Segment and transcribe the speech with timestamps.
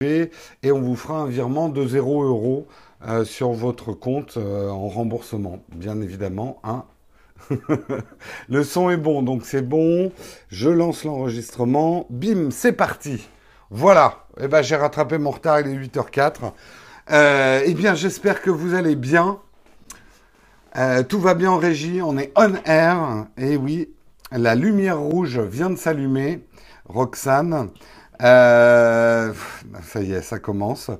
[0.00, 2.66] et on vous fera un virement de 0 euros
[3.06, 6.60] euh, sur votre compte euh, en remboursement, bien évidemment.
[6.64, 6.84] Hein.
[8.48, 10.10] le son est bon, donc c'est bon.
[10.48, 12.06] Je lance l'enregistrement.
[12.10, 13.28] Bim, c'est parti.
[13.70, 14.26] Voilà.
[14.40, 16.52] Eh ben, j'ai rattrapé mon retard, il est 8h04.
[17.12, 19.38] Euh, eh bien, j'espère que vous allez bien.
[21.08, 23.26] tout va bien en régie, on est on air.
[23.38, 23.90] Et oui,
[24.32, 26.44] la lumière rouge vient de s'allumer.
[26.86, 27.70] Roxane.
[28.22, 29.32] Euh,
[29.82, 30.90] ça y est, ça commence.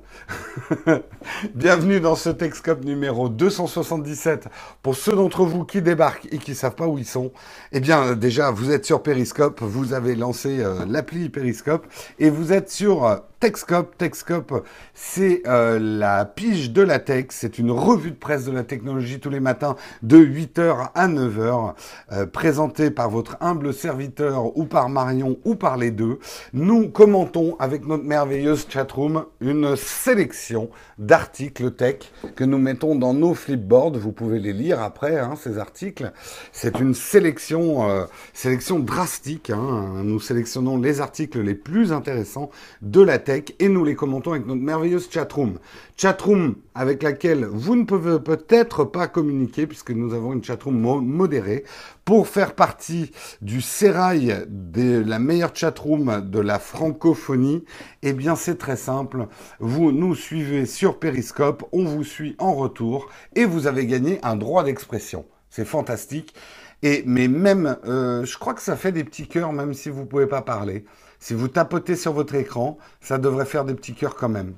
[1.55, 4.47] Bienvenue dans ce Texcop numéro 277.
[4.81, 7.31] Pour ceux d'entre vous qui débarquent et qui ne savent pas où ils sont,
[7.71, 11.87] eh bien, déjà, vous êtes sur Periscope, vous avez lancé euh, l'appli Periscope
[12.19, 13.95] et vous êtes sur euh, Techscope.
[13.99, 17.27] Techscope, c'est euh, la pige de la tech.
[17.29, 21.75] C'est une revue de presse de la technologie tous les matins de 8h à 9h,
[22.11, 26.17] euh, présentée par votre humble serviteur ou par Marion ou par les deux.
[26.53, 31.97] Nous commentons avec notre merveilleuse chatroom une sélection d'articles tech
[32.35, 33.99] que nous mettons dans nos flipboards.
[33.99, 36.11] Vous pouvez les lire après, hein, ces articles.
[36.51, 39.51] C'est une sélection, euh, sélection drastique.
[39.51, 40.01] Hein.
[40.03, 42.49] Nous sélectionnons les articles les plus intéressants
[42.81, 45.59] de la tech et nous les commentons avec notre merveilleuse chatroom.
[45.97, 51.63] Chatroom avec laquelle vous ne pouvez peut-être pas communiquer puisque nous avons une chatroom modérée.
[52.05, 57.65] Pour faire partie du sérail de la meilleure chatroom de la francophonie,
[58.03, 59.27] eh bien c'est très simple.
[59.59, 64.35] Vous nous suivez sur Periscope, on vous suit en retour et vous avez gagné un
[64.35, 65.25] droit d'expression.
[65.49, 66.35] C'est fantastique.
[66.83, 70.05] Et mais même, euh, je crois que ça fait des petits cœurs même si vous
[70.05, 70.85] pouvez pas parler.
[71.19, 74.55] Si vous tapotez sur votre écran, ça devrait faire des petits cœurs quand même.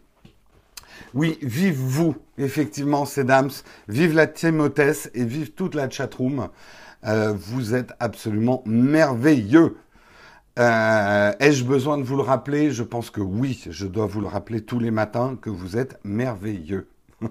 [1.13, 3.51] Oui, vive vous, effectivement, c'est Dams.
[3.87, 6.49] Vive la Timothée et vive toute la chatroom.
[7.05, 9.77] Euh, vous êtes absolument merveilleux.
[10.59, 12.71] Euh, ai-je besoin de vous le rappeler?
[12.71, 15.99] Je pense que oui, je dois vous le rappeler tous les matins que vous êtes
[16.03, 16.87] merveilleux.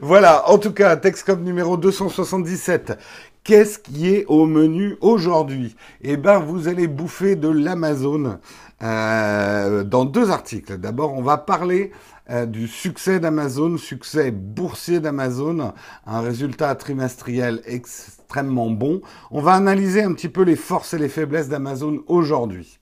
[0.00, 2.98] voilà, en tout cas, Texcom numéro 277.
[3.44, 5.76] Qu'est-ce qui est au menu aujourd'hui?
[6.00, 8.38] Eh bien, vous allez bouffer de l'Amazon
[8.82, 10.78] euh, dans deux articles.
[10.78, 11.90] D'abord, on va parler
[12.30, 15.72] euh, du succès d'Amazon, succès boursier d'Amazon,
[16.06, 19.02] un résultat trimestriel extrêmement bon.
[19.32, 22.78] On va analyser un petit peu les forces et les faiblesses d'Amazon aujourd'hui.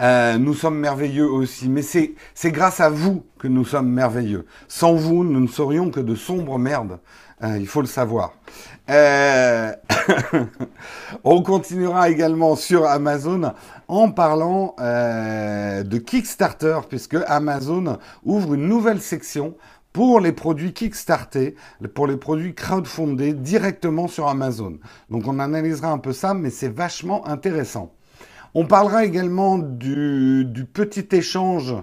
[0.00, 2.14] Euh, nous sommes merveilleux aussi, mais c'est
[2.52, 4.46] grâce à vous que nous sommes merveilleux.
[4.68, 6.98] Sans vous, nous ne serions que de sombres merdes.
[7.42, 8.32] il faut le savoir.
[8.90, 9.72] Euh,
[11.24, 13.52] on continuera également sur Amazon
[13.86, 19.54] en parlant euh, de Kickstarter, puisque Amazon ouvre une nouvelle section
[19.92, 21.54] pour les produits Kickstarter,
[21.94, 24.78] pour les produits crowdfundés directement sur Amazon.
[25.10, 27.94] Donc on analysera un peu ça, mais c'est vachement intéressant.
[28.60, 31.76] On parlera également du, petit échange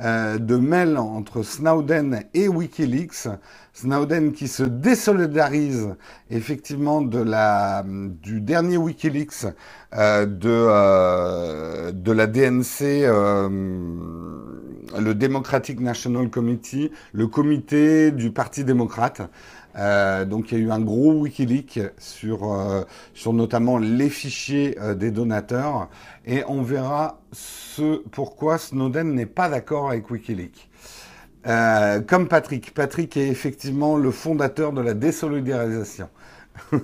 [0.00, 3.28] euh, de mails entre Snowden et Wikileaks.
[3.74, 5.94] Snowden qui se désolidarise
[6.30, 9.44] effectivement du dernier Wikileaks
[9.94, 12.80] euh, euh, de la DNC,
[14.98, 19.20] le Democratic National Committee, le comité du Parti démocrate.
[19.76, 22.82] Euh, donc il y a eu un gros Wikileaks sur, euh,
[23.14, 25.88] sur notamment les fichiers euh, des donateurs
[26.26, 30.68] et on verra ce pourquoi Snowden n'est pas d'accord avec Wikileaks.
[32.06, 32.74] comme Patrick.
[32.74, 36.08] Patrick est effectivement le fondateur de la désolidarisation.
[36.72, 36.78] on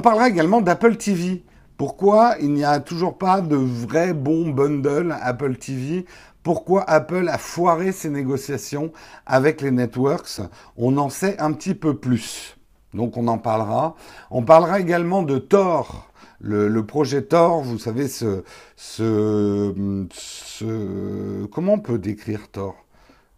[0.00, 1.44] parlera également d'Apple TV.
[1.76, 6.06] Pourquoi il n'y a toujours pas de vrai bon bundle Apple TV
[6.44, 8.92] pourquoi Apple a foiré ses négociations
[9.26, 10.42] avec les networks?
[10.76, 12.56] On en sait un petit peu plus.
[12.92, 13.96] Donc on en parlera.
[14.30, 16.10] On parlera également de Tor.
[16.40, 18.44] Le, projet Tor, vous savez, ce,
[18.76, 19.72] ce,
[21.46, 22.76] comment on peut décrire Tor?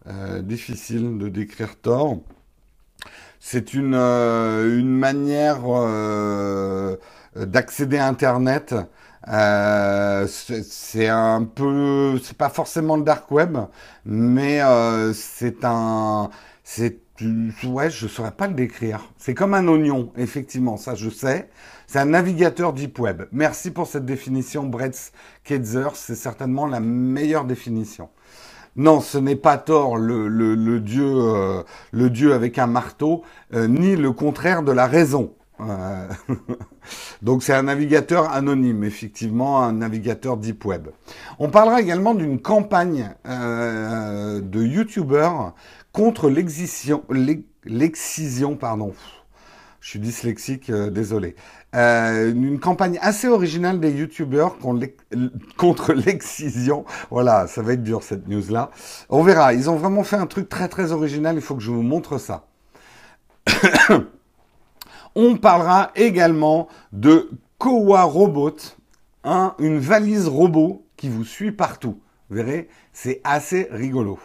[0.07, 2.17] Euh, Difficile de décrire Tor.
[3.39, 6.97] C'est une, euh, manière euh,
[7.37, 8.75] d'accéder à Internet
[9.31, 13.57] euh, c'est un peu, c'est pas forcément le dark web,
[14.05, 16.29] mais euh, c'est un,
[16.63, 16.99] c'est,
[17.65, 19.01] ouais, je saurais pas le décrire.
[19.17, 21.49] C'est comme un oignon, effectivement, ça je sais.
[21.87, 23.23] C'est un navigateur deep web.
[23.31, 25.11] Merci pour cette définition, Brett
[25.43, 25.89] Ketzer.
[25.95, 28.09] C'est certainement la meilleure définition.
[28.75, 33.23] Non, ce n'est pas Thor, le, le, le dieu, euh, le dieu avec un marteau,
[33.53, 35.33] ni le contraire de la raison.
[37.21, 40.89] Donc c'est un navigateur anonyme, effectivement, un navigateur deep web.
[41.39, 45.53] On parlera également d'une campagne euh, de youtubeurs
[45.91, 47.03] contre l'excision,
[48.55, 48.93] pardon.
[49.79, 51.35] Je suis dyslexique, euh, désolé.
[51.75, 54.57] Euh, une campagne assez originale des youtubeurs
[55.57, 56.85] contre l'excision.
[57.09, 58.71] Voilà, ça va être dur cette news-là.
[59.09, 59.53] On verra.
[59.53, 61.35] Ils ont vraiment fait un truc très très original.
[61.35, 62.47] Il faut que je vous montre ça.
[65.15, 68.55] On parlera également de Kowa Robot,
[69.23, 71.99] hein, une valise robot qui vous suit partout.
[72.29, 74.19] Vous verrez, c'est assez rigolo.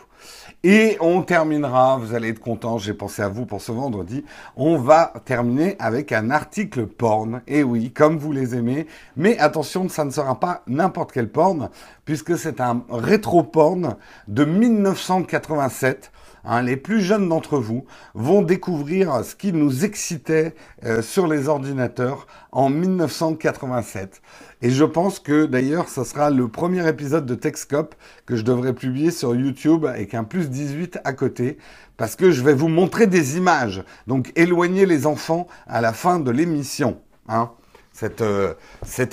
[0.65, 4.25] Et on terminera, vous allez être content, j'ai pensé à vous pour ce vendredi,
[4.55, 7.43] on va terminer avec un article porn.
[7.49, 8.87] Et oui, comme vous les aimez,
[9.17, 11.69] mais attention, ça ne sera pas n'importe quel porn,
[12.05, 13.97] puisque c'est un rétro porn
[14.29, 16.13] de 1987
[16.45, 17.85] Hein, les plus jeunes d'entre vous
[18.15, 20.55] vont découvrir ce qui nous excitait
[20.85, 24.21] euh, sur les ordinateurs en 1987.
[24.61, 27.95] Et je pense que d'ailleurs, ce sera le premier épisode de Techscope
[28.27, 31.59] que je devrais publier sur YouTube avec un plus 18 à côté,
[31.97, 33.85] parce que je vais vous montrer des images.
[34.09, 37.01] Donc éloignez les enfants à la fin de l'émission.
[37.29, 37.53] Hein.
[37.93, 38.55] Cette, euh,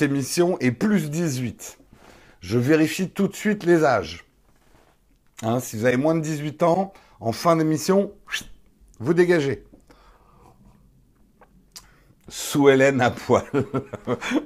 [0.01, 1.77] émission est plus 18.
[2.41, 4.25] Je vérifie tout de suite les âges.
[5.43, 8.11] Hein, si vous avez moins de 18 ans, en fin d'émission,
[8.99, 9.63] vous dégagez.
[12.27, 12.69] Sous
[13.01, 13.43] à poil.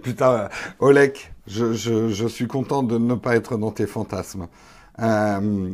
[0.04, 0.50] Putain,
[0.80, 4.48] Olek, je, suis content de ne pas être dans tes fantasmes.
[5.00, 5.70] Euh,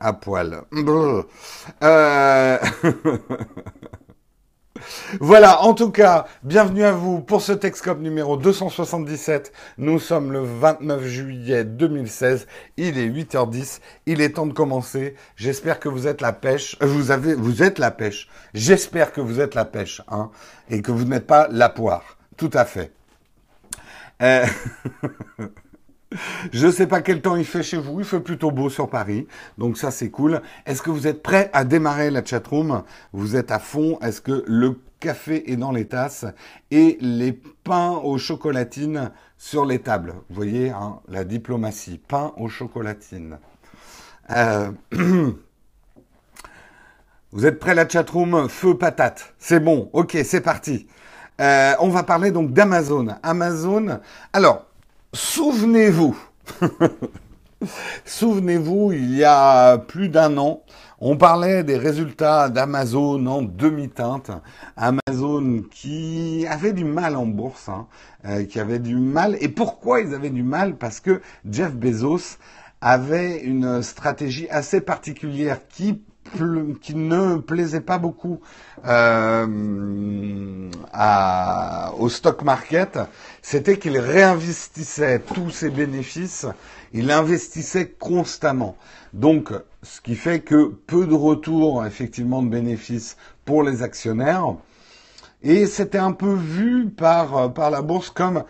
[0.00, 0.62] à poil.
[5.20, 9.52] Voilà, en tout cas, bienvenue à vous pour ce Texcop numéro 277.
[9.78, 12.46] Nous sommes le 29 juillet 2016.
[12.76, 13.80] Il est 8h10.
[14.06, 15.14] Il est temps de commencer.
[15.36, 16.76] J'espère que vous êtes la pêche.
[16.82, 18.28] Euh, vous avez, vous êtes la pêche.
[18.54, 20.30] J'espère que vous êtes la pêche, hein,
[20.70, 22.16] et que vous n'êtes pas la poire.
[22.36, 22.92] Tout à fait.
[24.22, 24.46] Euh...
[26.52, 28.88] Je ne sais pas quel temps il fait chez vous, il fait plutôt beau sur
[28.88, 29.26] Paris,
[29.58, 30.40] donc ça c'est cool.
[30.64, 32.82] Est-ce que vous êtes prêts à démarrer la chatroom?
[33.12, 36.24] Vous êtes à fond Est-ce que le café est dans les tasses
[36.70, 40.14] et les pains aux chocolatines sur les tables?
[40.30, 43.38] Vous voyez, hein, la diplomatie, pain aux chocolatines.
[44.30, 44.70] Euh,
[47.32, 48.48] vous êtes prêts la chatroom?
[48.48, 50.86] Feu patate, c'est bon, ok, c'est parti.
[51.40, 53.08] Euh, on va parler donc d'Amazon.
[53.22, 54.00] Amazon,
[54.32, 54.67] alors
[55.14, 56.18] Souvenez-vous,
[58.04, 60.62] souvenez-vous, il y a plus d'un an,
[61.00, 64.30] on parlait des résultats d'Amazon en demi-teinte.
[64.76, 67.86] Amazon qui avait du mal en bourse, hein,
[68.26, 69.38] euh, qui avait du mal.
[69.40, 70.76] Et pourquoi ils avaient du mal?
[70.76, 72.36] Parce que Jeff Bezos
[72.82, 76.02] avait une stratégie assez particulière qui
[76.80, 78.40] qui ne plaisait pas beaucoup
[78.86, 79.46] euh,
[81.98, 82.98] au stock market,
[83.42, 86.46] c'était qu'il réinvestissait tous ses bénéfices,
[86.92, 88.76] il investissait constamment.
[89.12, 89.52] Donc,
[89.82, 94.54] ce qui fait que peu de retour effectivement de bénéfices pour les actionnaires.
[95.42, 98.42] Et c'était un peu vu par, par la bourse comme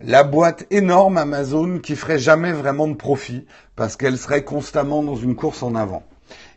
[0.00, 3.46] la boîte énorme Amazon qui ferait jamais vraiment de profit
[3.76, 6.02] parce qu'elle serait constamment dans une course en avant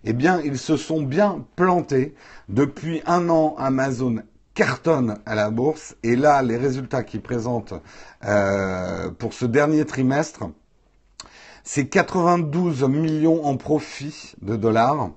[0.05, 2.15] eh bien, ils se sont bien plantés.
[2.47, 4.17] Depuis un an, Amazon
[4.53, 5.95] cartonne à la bourse.
[6.03, 7.73] Et là, les résultats qu'ils présentent
[8.25, 10.43] euh, pour ce dernier trimestre,
[11.63, 15.09] c'est 92 millions en profit de dollars.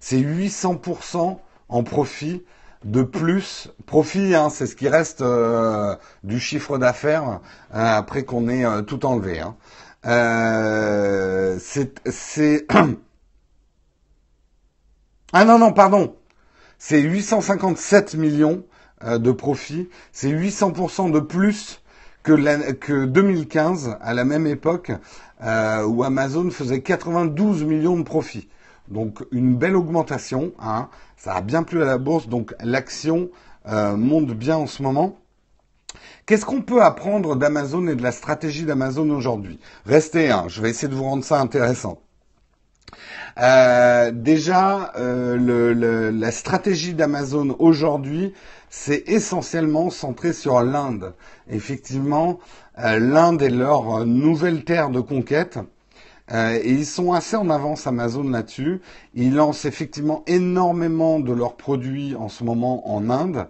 [0.00, 1.38] C'est 800%
[1.68, 2.44] en profit
[2.84, 3.70] de plus.
[3.86, 7.40] Profit, hein, c'est ce qui reste euh, du chiffre d'affaires
[7.74, 9.40] euh, après qu'on ait tout enlevé.
[9.40, 9.56] Hein.
[11.60, 12.66] c'est
[15.34, 16.16] Ah non, non, pardon.
[16.78, 18.64] C'est 857 millions
[19.04, 19.90] euh, de profit.
[20.10, 21.82] C'est 800% de plus
[22.22, 24.90] que, que 2015, à la même époque,
[25.42, 28.48] euh, où Amazon faisait 92 millions de profits.
[28.88, 30.52] Donc une belle augmentation.
[30.58, 30.88] Hein.
[31.18, 33.28] Ça a bien plu à la bourse, donc l'action
[33.68, 35.18] euh, monte bien en ce moment.
[36.24, 39.60] Qu'est-ce qu'on peut apprendre d'Amazon et de la stratégie d'Amazon aujourd'hui?
[39.84, 42.00] Restez, hein, je vais essayer de vous rendre ça intéressant.
[43.40, 48.34] Euh, déjà, euh, la stratégie d'Amazon aujourd'hui,
[48.68, 51.14] c'est essentiellement centré sur l'Inde.
[51.48, 52.40] Effectivement,
[52.78, 55.58] euh, l'Inde est leur nouvelle terre de conquête.
[56.30, 58.82] et ils sont assez en avance Amazon là-dessus.
[59.14, 63.46] Ils lancent effectivement énormément de leurs produits en ce moment en Inde.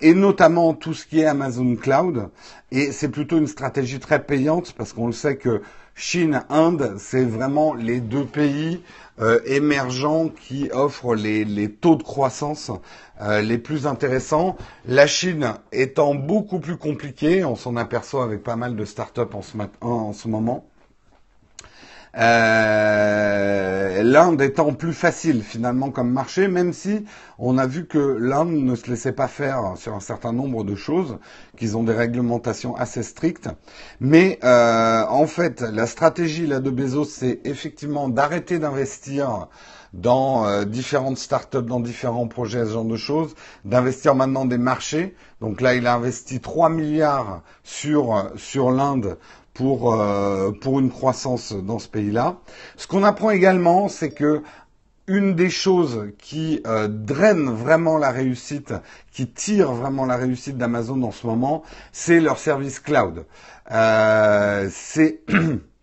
[0.00, 2.30] et notamment tout ce qui est Amazon Cloud.
[2.72, 5.60] Et c'est plutôt une stratégie très payante parce qu'on le sait que
[5.96, 8.82] Chine, Inde, c'est vraiment les deux pays
[9.20, 12.72] euh, émergents qui offrent les, taux de croissance
[13.20, 14.56] euh, les plus intéressants.
[14.86, 19.20] La Chine étant beaucoup plus compliquée, on s'en aperçoit avec pas mal de startups
[19.80, 20.66] en en ce moment.
[22.16, 27.04] Euh, L'Inde étant plus facile finalement comme marché, même si
[27.38, 30.74] on a vu que l'Inde ne se laissait pas faire sur un certain nombre de
[30.74, 31.18] choses,
[31.56, 33.48] qu'ils ont des réglementations assez strictes.
[34.00, 39.48] Mais euh, en fait, la stratégie là de Bezos, c'est effectivement d'arrêter d'investir
[39.92, 45.14] dans euh, différentes startups, dans différents projets, ce genre de choses, d'investir maintenant des marchés.
[45.40, 49.18] Donc là, il a investi 3 milliards sur, sur l'Inde
[49.54, 52.36] pour, euh, pour une croissance dans ce pays-là.
[52.76, 54.42] Ce qu'on apprend également, c'est que
[55.06, 58.72] une des choses qui euh, draine vraiment la réussite,
[59.12, 63.26] qui tire vraiment la réussite d'Amazon en ce moment, c'est leur service cloud.
[63.70, 65.20] Euh, c'est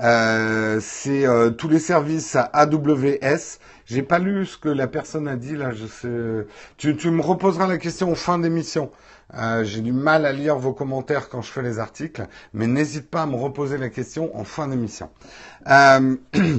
[0.00, 3.58] Euh, euh, tous les services à AWS.
[3.86, 5.72] J'ai pas lu ce que la personne a dit là.
[5.72, 6.46] Je sais.
[6.76, 8.90] Tu, tu me reposeras la question en fin d'émission.
[9.34, 13.10] Euh, J'ai du mal à lire vos commentaires quand je fais les articles, mais n'hésite
[13.10, 15.10] pas à me reposer la question en fin d'émission.
[15.68, 16.16] Euh,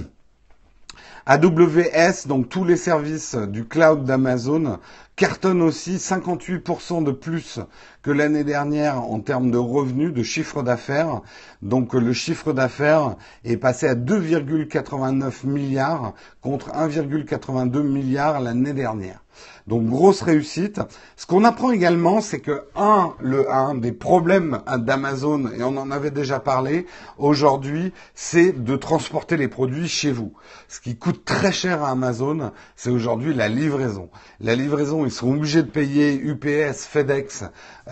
[1.25, 4.79] AWS, donc tous les services du cloud d'Amazon,
[5.15, 7.59] cartonnent aussi 58% de plus
[8.01, 11.21] que l'année dernière en termes de revenus, de chiffre d'affaires.
[11.61, 19.21] Donc le chiffre d'affaires est passé à 2,89 milliards contre 1,82 milliards l'année dernière.
[19.67, 20.81] Donc grosse réussite.
[21.15, 25.91] Ce qu'on apprend également, c'est que un, le un des problèmes d'Amazon, et on en
[25.91, 26.85] avait déjà parlé
[27.17, 30.33] aujourd'hui, c'est de transporter les produits chez vous.
[30.67, 34.09] Ce qui coûte très cher à Amazon, c'est aujourd'hui la livraison.
[34.39, 37.43] La livraison, ils sont obligés de payer UPS, FedEx,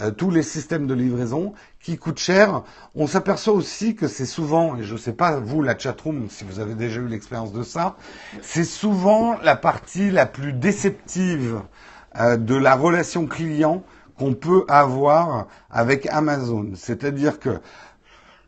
[0.01, 2.63] euh, tous les systèmes de livraison qui coûtent cher.
[2.96, 6.43] On s'aperçoit aussi que c'est souvent, et je ne sais pas vous la chatroom si
[6.43, 7.96] vous avez déjà eu l'expérience de ça,
[8.41, 11.62] c'est souvent la partie la plus déceptive
[12.19, 13.84] euh, de la relation client
[14.17, 16.72] qu'on peut avoir avec Amazon.
[16.75, 17.62] C'est-à-dire que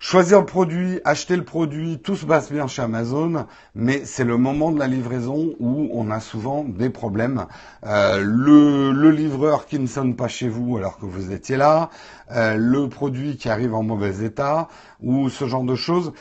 [0.01, 4.37] Choisir le produit, acheter le produit, tout se passe bien chez Amazon, mais c'est le
[4.37, 7.47] moment de la livraison où on a souvent des problèmes.
[7.85, 11.89] Euh, le, livreur qui ne sonne pas chez vous alors que vous étiez là,
[12.31, 14.69] euh, le produit qui arrive en mauvais état,
[15.01, 16.13] ou ce genre de choses.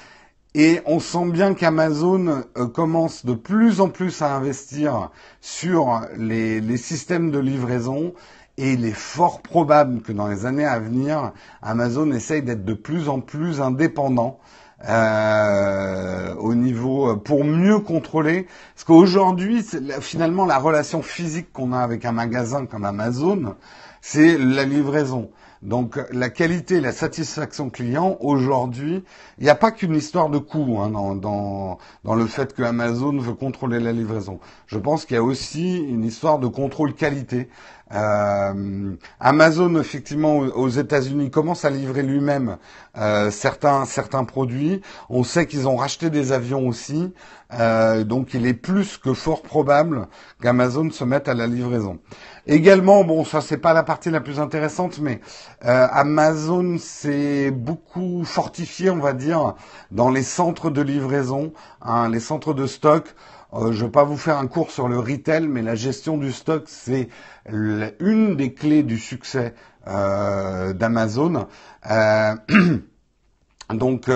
[0.57, 6.77] Et on sent bien qu'Amazon euh, commence de plus en plus à investir sur les
[6.79, 8.13] systèmes de livraison
[8.59, 12.75] et il est fort probable que dans les années à venir, Amazon essaye d'être de
[12.75, 14.41] plus en plus indépendant
[14.89, 18.49] euh, au niveau pour mieux contrôler.
[18.75, 19.65] Parce qu'aujourd'hui,
[20.01, 23.55] finalement, la relation physique qu'on a avec un magasin comme Amazon,
[24.01, 25.31] c'est la livraison.
[25.63, 29.03] Donc la qualité, la satisfaction client, aujourd'hui,
[29.39, 33.35] il n'y a pas qu'une histoire de coût hein, dans, le fait que Amazon veut
[33.35, 34.39] contrôler la livraison.
[34.67, 37.49] Je pense qu'il y a aussi une histoire de contrôle qualité.
[37.93, 42.59] Euh, Amazon, effectivement, aux États-Unis, commence à livrer lui-même
[42.99, 44.83] euh, certains certains produits.
[45.09, 47.13] On sait qu'ils ont racheté des avions aussi,
[47.55, 50.09] euh, donc il est plus que fort probable
[50.43, 51.99] qu'Amazon se mette à la livraison.
[52.51, 55.21] Également, bon, ça c'est pas la partie la plus intéressante, mais
[55.67, 59.55] euh, Amazon s'est beaucoup fortifié, on va dire,
[59.91, 61.53] dans les centres de livraison,
[61.83, 63.15] hein, les centres de stock.
[63.53, 66.17] Euh, je ne vais pas vous faire un cours sur le retail, mais la gestion
[66.17, 67.11] du stock, c'est
[67.53, 69.55] une des clés du succès
[69.87, 71.49] euh, d'Amazon.
[73.75, 74.09] donc,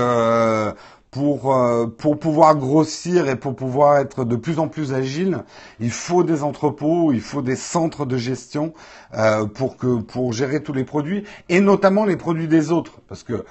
[1.13, 5.45] pour, euh, pour pouvoir grossir et pour pouvoir être de plus en plus agile,
[5.79, 8.73] il faut des entrepôts, il faut des centres de gestion
[9.15, 13.25] euh, pour que pour gérer tous les produits et notamment les produits des autres, parce
[13.25, 13.45] que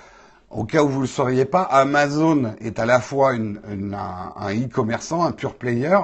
[0.50, 5.24] au cas où vous ne le sauriez pas, Amazon est à la fois un e-commerçant,
[5.24, 5.98] un pure player,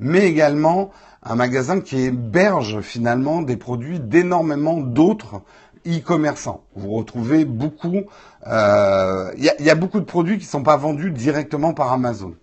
[0.00, 0.90] mais également
[1.22, 5.42] un magasin qui héberge finalement des produits d'énormément d'autres
[5.86, 6.64] e-commerçants.
[6.74, 10.76] Vous retrouvez beaucoup, il euh, y, y, a beaucoup de produits qui ne sont pas
[10.76, 12.34] vendus directement par Amazon.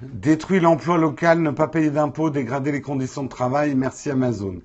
[0.00, 4.60] Détruire l'emploi local, ne pas payer d'impôts, dégrader les conditions de travail, merci Amazon.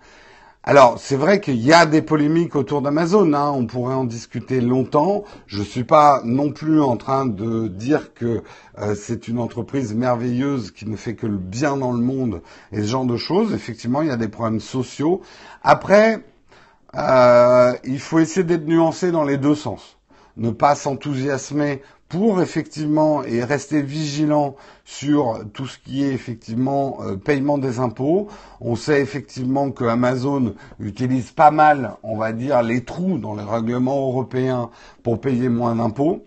[0.64, 4.60] Alors, c'est vrai qu'il y a des polémiques autour d'Amazon, hein, on pourrait en discuter
[4.60, 5.24] longtemps.
[5.48, 8.44] Je ne suis pas non plus en train de dire que
[8.78, 12.42] euh, c'est une entreprise merveilleuse qui ne fait que le bien dans le monde
[12.74, 13.54] et ce genre de choses.
[13.54, 15.22] Effectivement, il y a des problèmes sociaux.
[15.64, 16.22] Après,
[16.96, 19.98] euh, il faut essayer d'être nuancé dans les deux sens.
[20.38, 27.16] Ne pas s'enthousiasmer pour effectivement et rester vigilant sur tout ce qui est effectivement euh,
[27.16, 28.28] paiement des impôts.
[28.60, 33.44] On sait effectivement que Amazon utilise pas mal, on va dire, les trous dans les
[33.44, 34.72] règlements européens
[35.04, 36.26] pour payer moins d'impôts.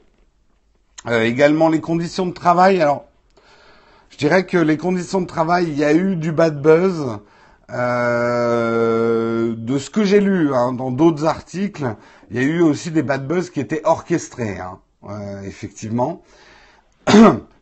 [1.09, 2.81] Euh, également les conditions de travail.
[2.81, 3.07] Alors,
[4.11, 7.19] je dirais que les conditions de travail, il y a eu du bad buzz.
[7.73, 11.97] Euh, de ce que j'ai lu hein, dans d'autres articles,
[12.31, 16.23] il y a eu aussi des bad buzz qui étaient orchestrés, hein, euh, effectivement.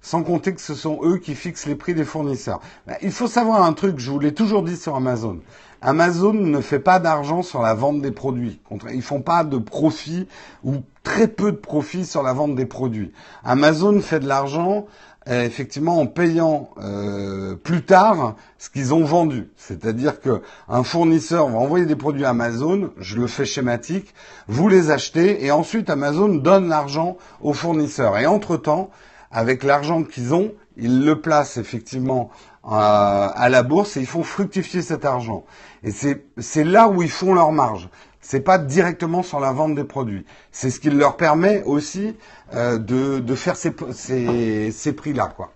[0.03, 2.61] Sans compter que ce sont eux qui fixent les prix des fournisseurs.
[2.87, 5.41] Ben, il faut savoir un truc, je vous l'ai toujours dit sur Amazon.
[5.83, 8.61] Amazon ne fait pas d'argent sur la vente des produits.
[8.93, 10.27] Ils font pas de profit
[10.65, 13.13] ou très peu de profit sur la vente des produits.
[13.45, 14.87] Amazon fait de l'argent
[15.27, 19.49] effectivement en payant euh, plus tard ce qu'ils ont vendu.
[19.57, 24.15] C'est-à-dire que un fournisseur va envoyer des produits à Amazon, je le fais schématique,
[24.49, 28.19] vous les achetez et ensuite Amazon donne l'argent aux fournisseurs.
[28.19, 28.91] Et entre-temps,
[29.31, 32.31] avec l'argent qu'ils ont, ils le placent effectivement
[32.65, 35.45] euh, à la bourse et ils font fructifier cet argent.
[35.83, 37.89] Et c'est là où ils font leur marge.
[38.21, 40.27] C'est pas directement sur la vente des produits.
[40.53, 42.17] C'est ce qui leur permet aussi
[42.55, 45.53] euh, de, de, faire ces, ces, ces prix-là, quoi.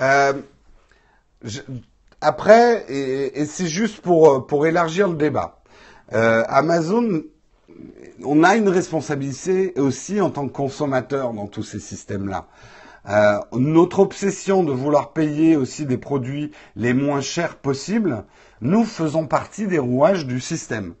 [0.00, 0.32] Euh,
[1.42, 1.60] je,
[2.20, 5.62] après, et, et c'est juste pour, pour élargir le débat.
[6.12, 7.22] Euh, Amazon,
[8.24, 12.46] on a une responsabilité aussi en tant que consommateur dans tous ces systèmes-là.
[13.08, 18.24] Euh, notre obsession de vouloir payer aussi des produits les moins chers possibles,
[18.60, 20.94] nous faisons partie des rouages du système.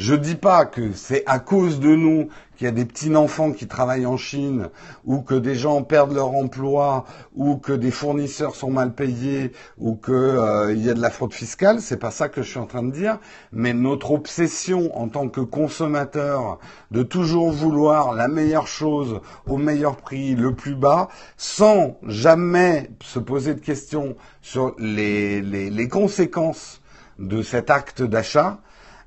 [0.00, 3.52] Je dis pas que c'est à cause de nous qu'il y a des petits enfants
[3.52, 4.70] qui travaillent en Chine,
[5.04, 7.04] ou que des gens perdent leur emploi,
[7.36, 11.34] ou que des fournisseurs sont mal payés, ou qu'il euh, y a de la fraude
[11.34, 11.82] fiscale.
[11.82, 13.18] C'est pas ça que je suis en train de dire.
[13.52, 16.58] Mais notre obsession en tant que consommateur
[16.90, 23.18] de toujours vouloir la meilleure chose au meilleur prix, le plus bas, sans jamais se
[23.18, 26.80] poser de questions sur les, les conséquences
[27.18, 28.60] de cet acte d'achat,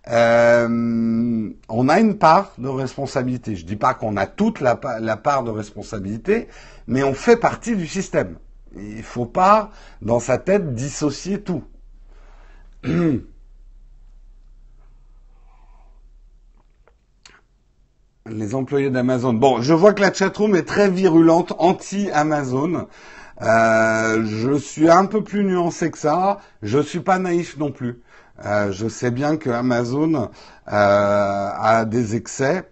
[0.09, 3.55] euh, on a une part de responsabilité.
[3.55, 6.47] Je dis pas qu'on a toute la, part de responsabilité,
[6.87, 8.37] mais on fait partie du système.
[8.75, 11.63] Il ne faut pas, dans sa tête, dissocier tout.
[18.25, 19.33] Les employés d'Amazon.
[19.33, 22.87] Bon, je vois que la chatroom est très virulente, anti-Amazon.
[23.41, 26.39] Euh, je suis un peu plus nuancé que ça.
[26.61, 28.01] Je suis pas naïf non plus.
[28.45, 30.27] Euh, je sais bien que Amazon euh,
[30.67, 32.63] a des excès.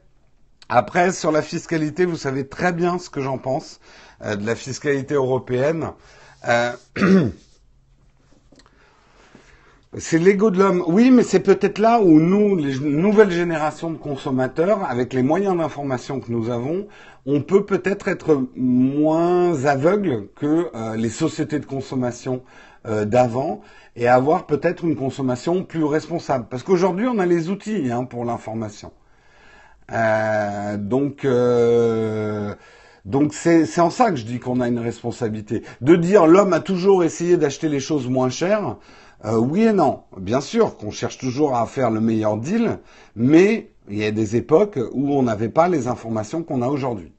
[0.69, 3.79] Après, sur la fiscalité, vous savez très bien ce que j'en pense
[4.23, 5.91] euh, de la fiscalité européenne.
[9.97, 10.83] c'est l'ego de l'homme.
[10.87, 15.55] Oui, mais c'est peut-être là où nous, les nouvelles générations de consommateurs, avec les moyens
[15.55, 16.87] d'information que nous avons,
[17.27, 22.41] on peut peut-être être moins aveugle que les sociétés de consommation
[22.85, 23.61] d'avant
[23.95, 26.47] et avoir peut-être une consommation plus responsable.
[26.49, 28.91] Parce qu'aujourd'hui, on a les outils hein, pour l'information.
[29.91, 32.55] Euh, donc, euh,
[33.05, 35.63] donc c'est en ça que je dis qu'on a une responsabilité.
[35.81, 38.77] De dire l'homme a toujours essayé d'acheter les choses moins chères.
[39.25, 40.03] Euh, oui et non.
[40.17, 42.79] Bien sûr qu'on cherche toujours à faire le meilleur deal,
[43.15, 47.11] mais il y a des époques où on n'avait pas les informations qu'on a aujourd'hui.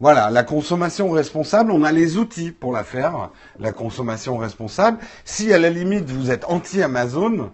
[0.00, 4.98] Voilà, la consommation responsable, on a les outils pour la faire, la consommation responsable.
[5.24, 7.50] Si à la limite vous êtes anti-Amazon,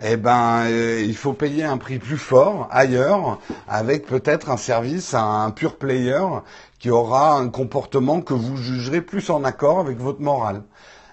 [0.00, 5.12] eh ben, euh, il faut payer un prix plus fort ailleurs, avec peut-être un service
[5.12, 6.22] à un pur player
[6.78, 10.62] qui aura un comportement que vous jugerez plus en accord avec votre morale.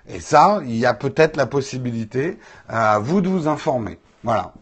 [0.07, 2.37] Et ça, il y a peut-être la possibilité
[2.69, 3.97] à vous de vous informer.
[4.23, 4.53] Voilà.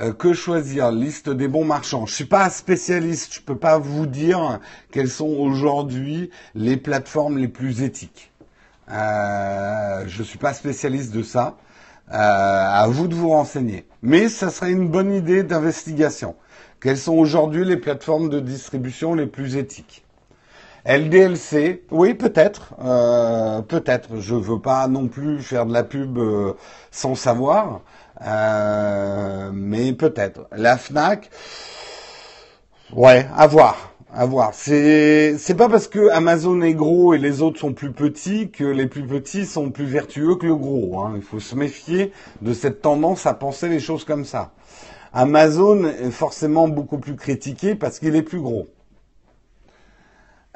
[0.00, 0.92] Euh, que choisir?
[0.92, 2.06] Liste des bons marchands.
[2.06, 4.60] Je suis pas spécialiste, je peux pas vous dire
[4.92, 8.30] quelles sont aujourd'hui les plateformes les plus éthiques.
[8.90, 11.56] Euh, je suis pas spécialiste de ça.
[12.10, 13.86] Euh, à vous de vous renseigner.
[14.00, 16.36] Mais ça serait une bonne idée d'investigation.
[16.80, 20.06] Quelles sont aujourd'hui les plateformes de distribution les plus éthiques?
[20.86, 24.20] LDLC, oui peut-être, euh, peut-être.
[24.20, 26.18] Je veux pas non plus faire de la pub
[26.90, 27.82] sans savoir.
[28.26, 30.48] Euh, mais peut-être.
[30.52, 31.30] La Fnac,
[32.92, 33.92] ouais, à voir.
[34.12, 34.54] À voir.
[34.54, 38.64] C'est c'est pas parce que Amazon est gros et les autres sont plus petits que
[38.64, 40.98] les plus petits sont plus vertueux que le gros.
[41.00, 41.12] Hein.
[41.16, 44.52] Il faut se méfier de cette tendance à penser les choses comme ça.
[45.12, 48.66] Amazon est forcément beaucoup plus critiqué parce qu'il est plus gros.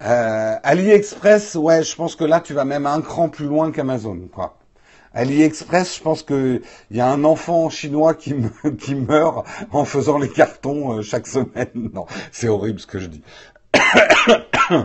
[0.02, 4.28] Euh, AliExpress, ouais, je pense que là tu vas même un cran plus loin qu'Amazon,
[4.32, 4.56] quoi.
[5.14, 8.34] AliExpress, je pense qu'il y a un enfant chinois qui,
[8.78, 11.90] qui meurt en faisant les cartons euh, chaque semaine.
[11.92, 13.22] Non, c'est horrible ce que je dis.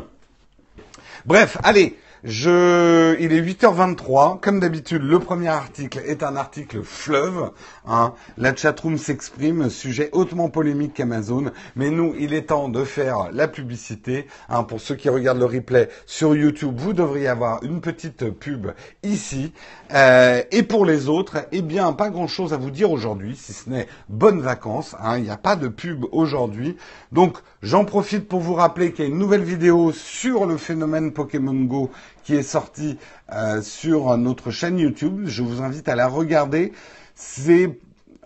[1.26, 1.98] Bref, allez,
[2.30, 4.42] Je, il est 8h23.
[4.42, 7.52] Comme d'habitude, le premier article est un article fleuve.
[7.88, 8.16] Hein.
[8.38, 11.52] La chatroom s'exprime, sujet hautement polémique qu'Amazon.
[11.78, 14.28] Mais nous, il est temps de faire la publicité.
[14.50, 14.64] Hein.
[14.64, 19.54] Pour ceux qui regardent le replay sur YouTube, vous devriez avoir une petite pub ici.
[19.94, 23.70] Euh, et pour les autres, eh bien, pas grand-chose à vous dire aujourd'hui, si ce
[23.70, 24.98] n'est bonnes vacances.
[25.02, 25.18] Hein.
[25.18, 26.76] Il n'y a pas de pub aujourd'hui.
[27.14, 31.12] Donc, j'en profite pour vous rappeler qu'il y a une nouvelle vidéo sur le phénomène
[31.12, 31.90] Pokémon Go
[32.24, 32.98] qui est sortie
[33.34, 35.24] euh, sur notre chaîne YouTube.
[35.26, 36.74] Je vous invite à la regarder.
[37.16, 37.80] C'est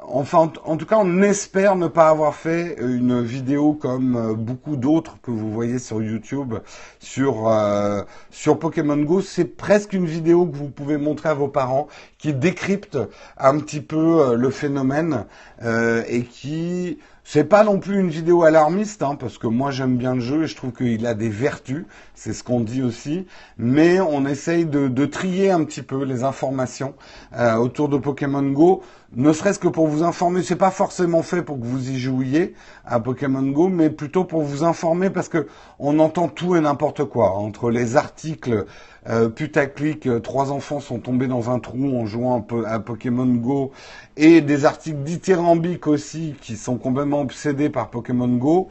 [0.04, 4.76] Enfin, en, tout cas, on espère ne pas avoir fait une vidéo comme euh, beaucoup
[4.76, 6.56] d'autres que vous voyez sur YouTube
[7.00, 9.22] sur euh, sur Pokémon Go.
[9.22, 12.98] C'est presque une vidéo que vous pouvez montrer à vos parents qui décrypte
[13.38, 15.26] un petit peu le phénomène
[15.63, 20.15] et qui c'est pas non plus une vidéo alarmiste, hein, parce que moi j'aime bien
[20.15, 23.99] le jeu et je trouve qu'il a des vertus, c'est ce qu'on dit aussi, mais
[23.99, 26.93] on essaye de, trier un petit peu les informations
[27.38, 28.81] euh, autour de Pokémon Go,
[29.13, 32.53] ne serait-ce que pour vous informer, c'est pas forcément fait pour que vous y jouiez
[32.86, 35.47] à Pokémon Go, mais plutôt pour vous informer parce que
[35.79, 38.65] on entend tout et n'importe quoi entre les articles
[39.10, 43.26] euh, putaclic, euh, trois enfants sont tombés dans un trou en jouant un à Pokémon
[43.26, 43.72] Go,
[44.16, 48.70] et des articles dithyrambiques aussi qui sont complètement obsédés par Pokémon Go.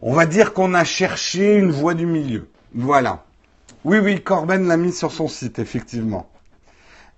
[0.00, 2.48] On va dire qu'on a cherché une voie du milieu.
[2.74, 3.24] Voilà.
[3.84, 6.28] Oui, oui, Corben l'a mis sur son site, effectivement.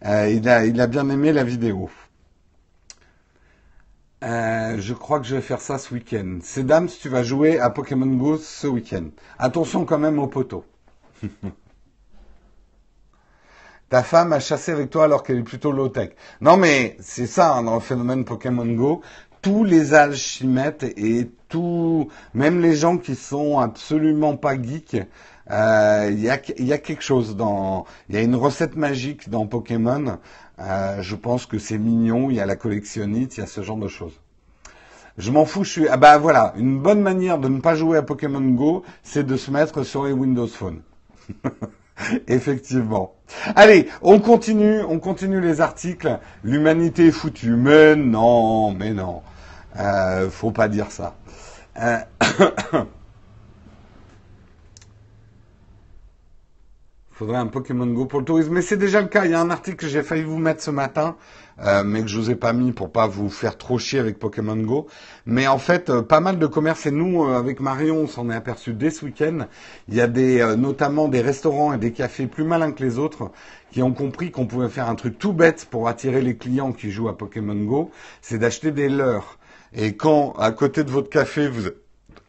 [0.05, 1.91] Euh, il, a, il a bien aimé la vidéo.
[4.23, 6.39] Euh, je crois que je vais faire ça ce week-end.
[6.43, 9.05] C'est Dams, tu vas jouer à Pokémon Go ce week-end.
[9.39, 10.65] Attention quand même au poteau.
[13.95, 16.17] Ta femme a chassé avec toi alors qu'elle est plutôt low-tech.
[16.41, 19.03] Non mais c'est ça hein, dans le phénomène Pokémon Go.
[19.41, 19.93] Tous les
[20.43, 24.97] mettent et tout, même les gens qui sont absolument pas geeks,
[25.49, 30.19] euh, il y, a, quelque chose dans, il y a une recette magique dans Pokémon.
[30.59, 32.31] Euh, je pense que c'est mignon.
[32.31, 34.21] Il y a la collectionnite, il y a ce genre de choses.
[35.19, 35.89] Je m'en fous, je suis.
[35.89, 39.37] Ah bah voilà, une bonne manière de ne pas jouer à Pokémon Go, c'est de
[39.37, 40.83] se mettre sur les Windows Phone.
[42.29, 43.15] Effectivement.
[43.57, 46.19] Allez, on continue, on continue les articles.
[46.43, 47.57] L'humanité est foutue.
[47.57, 49.23] Mais non, mais non.
[49.79, 51.17] Euh, faut pas dire ça.
[51.81, 51.99] Euh,
[57.13, 58.53] faudrait un Pokémon Go pour le tourisme.
[58.53, 59.25] Mais c'est déjà le cas.
[59.25, 61.17] Il y a un article que j'ai failli vous mettre ce matin
[61.61, 64.19] euh, mais que je vous ai pas mis pour pas vous faire trop chier avec
[64.19, 64.87] Pokémon Go.
[65.27, 68.31] Mais en fait, euh, pas mal de commerces et nous, euh, avec Marion, on s'en
[68.31, 69.47] est aperçu dès ce week-end.
[69.89, 73.31] Il y a des, notamment des restaurants et des cafés plus malins que les autres
[73.71, 76.91] qui ont compris qu'on pouvait faire un truc tout bête pour attirer les clients qui
[76.91, 77.91] jouent à Pokémon Go,
[78.23, 79.39] c'est d'acheter des leurres.
[79.73, 81.71] Et quand à côté de votre café vous,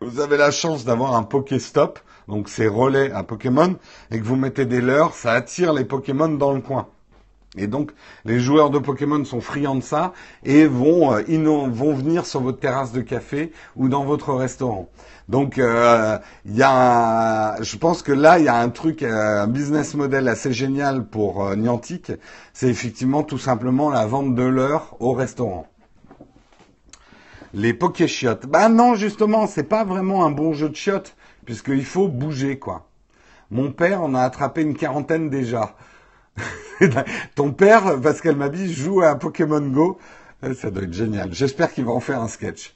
[0.02, 3.76] vous avez la chance d'avoir un Pokéstop, donc c'est relais à Pokémon,
[4.12, 6.88] et que vous mettez des leurres, ça attire les Pokémon dans le coin.
[7.58, 7.92] Et donc,
[8.26, 10.14] les joueurs de Pokémon sont friands de ça
[10.44, 14.90] et vont, euh, vont venir sur votre terrasse de café ou dans votre restaurant.
[15.30, 19.48] Donc, euh, y a, je pense que là, il y a un truc, euh, un
[19.48, 22.12] business model assez génial pour Niantic.
[22.54, 25.68] C'est effectivement tout simplement la vente de l'heure au restaurant.
[27.54, 28.48] Les Pokéchiottes.
[28.48, 31.16] Bah non, justement, c'est pas vraiment un bon jeu de chiottes
[31.46, 32.88] puisqu'il faut bouger, quoi.
[33.52, 35.76] Mon père en a attrapé une quarantaine déjà.
[37.36, 39.98] Ton père, Pascal Mabi, joue à Pokémon Go.
[40.44, 41.34] Euh, ça doit être génial.
[41.34, 42.76] J'espère qu'il va en faire un sketch.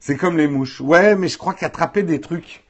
[0.00, 0.80] C'est comme les mouches.
[0.80, 2.64] Ouais, mais je crois qu'attraper des trucs.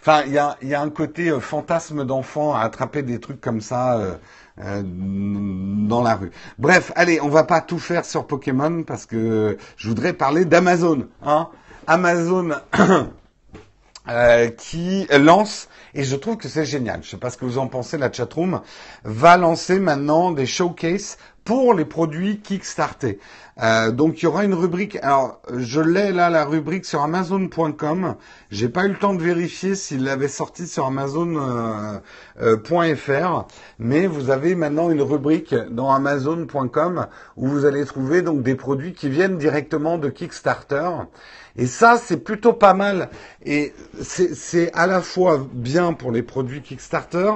[0.00, 3.40] Enfin, il y a, y a, un côté euh, fantasme d'enfant à attraper des trucs
[3.40, 6.30] comme ça euh, dans la rue.
[6.58, 11.08] Bref, allez, on va pas tout faire sur Pokémon parce que je voudrais parler d'Amazon.
[11.22, 11.48] Hein
[11.86, 12.50] Amazon
[14.56, 17.00] qui lance et je trouve que c'est génial.
[17.02, 18.60] Je ne sais pas ce que vous en pensez, la chatroom
[19.04, 21.16] va lancer maintenant des showcases
[21.46, 23.18] pour les produits Kickstarter.
[23.62, 24.98] Euh, donc il y aura une rubrique.
[25.00, 28.16] Alors je l'ai là la rubrique sur Amazon.com.
[28.50, 31.98] J'ai pas eu le temps de vérifier s'il l'avait sorti sur Amazon.fr, euh,
[32.42, 33.42] euh,
[33.78, 38.92] mais vous avez maintenant une rubrique dans Amazon.com où vous allez trouver donc des produits
[38.92, 40.90] qui viennent directement de Kickstarter.
[41.58, 43.10] Et ça, c'est plutôt pas mal.
[43.44, 47.32] Et c'est à la fois bien pour les produits Kickstarter.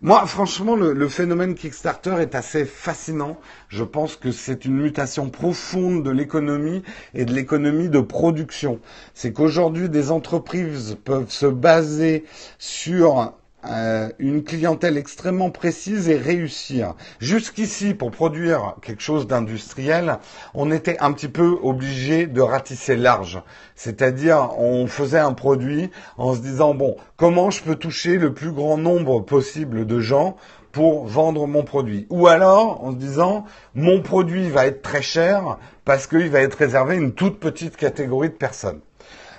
[0.00, 3.36] Moi, franchement, le, phénomène Kickstarter est assez fascinant.
[3.68, 8.78] Je pense que c'est une mutation profonde de l'économie et de l'économie de production.
[9.12, 12.24] C'est qu'aujourd'hui, des entreprises peuvent se baser
[12.58, 13.32] sur
[13.66, 16.94] euh, une clientèle extrêmement précise et réussir.
[17.18, 20.18] Jusqu'ici, pour produire quelque chose d'industriel,
[20.54, 23.42] on était un petit peu obligé de ratisser large.
[23.74, 28.52] C'est-à-dire, on faisait un produit en se disant, bon, comment je peux toucher le plus
[28.52, 30.36] grand nombre possible de gens
[30.70, 32.06] pour vendre mon produit?
[32.10, 33.44] Ou alors en se disant
[33.74, 37.76] mon produit va être très cher parce qu'il va être réservé à une toute petite
[37.76, 38.80] catégorie de personnes.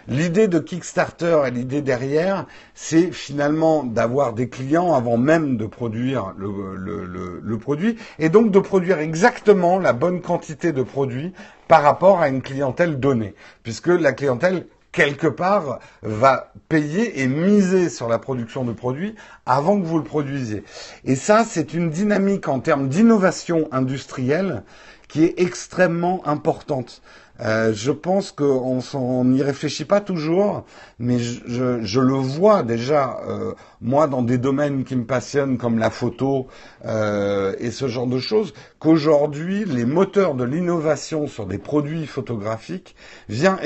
[0.10, 6.34] L'idée de Kickstarter et l'idée derrière, c'est finalement d'avoir des clients avant même de produire
[6.36, 11.32] le, produit et donc de produire exactement la bonne quantité de produits
[11.68, 17.90] par rapport à une clientèle donnée, puisque la clientèle quelque part va payer et miser
[17.90, 19.14] sur la production de produits
[19.46, 20.64] avant que vous le produisiez.
[21.06, 24.64] Et ça, c'est une dynamique en termes d'innovation industrielle
[25.08, 27.02] qui est extrêmement importante.
[27.42, 30.66] Euh, je pense qu'on n'y réfléchit pas toujours,
[31.00, 35.90] mais je, le vois déjà, euh, moi, dans des domaines qui me passionnent, comme la
[35.90, 36.48] photo
[36.86, 42.96] euh, et ce genre de choses, qu'aujourd'hui, les moteurs de l'innovation sur des produits photographiques
[43.30, 43.60] viennent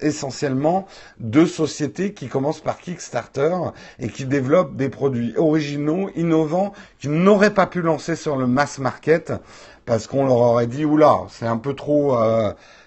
[0.00, 0.86] essentiellement
[1.20, 3.54] de sociétés qui commencent par Kickstarter
[4.00, 8.78] et qui développent des produits originaux, innovants, qui n'auraient pas pu lancer sur le mass
[8.78, 9.32] market
[9.84, 12.16] parce qu'on leur aurait dit, oula, c'est un peu trop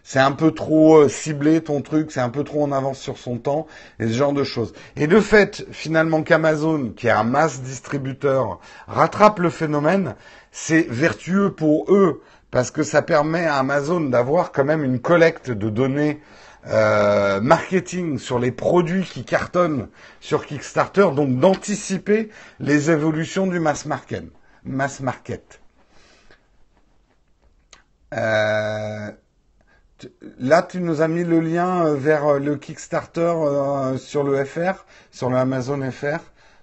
[0.08, 3.18] c'est un peu trop euh, ciblé ton truc, c'est un peu trop en avance sur
[3.18, 3.66] son temps,
[4.00, 4.72] et ce genre de choses.
[4.96, 10.16] Et le fait finalement qu'Amazon, qui est un masse distributeur, rattrape le phénomène,
[10.52, 15.50] c'est vertueux pour eux, parce que ça permet à Amazon d'avoir quand même une collecte
[15.50, 16.22] de données
[16.68, 19.90] euh, marketing sur les produits qui cartonnent
[20.20, 24.26] sur Kickstarter, donc d'anticiper les évolutions du mass market.
[24.64, 25.62] Mass market.
[28.14, 29.12] Euh,
[30.40, 34.44] Là, tu nous as mis le lien euh, vers euh, le Kickstarter euh, sur le
[34.44, 36.20] FR, sur le Amazon FR.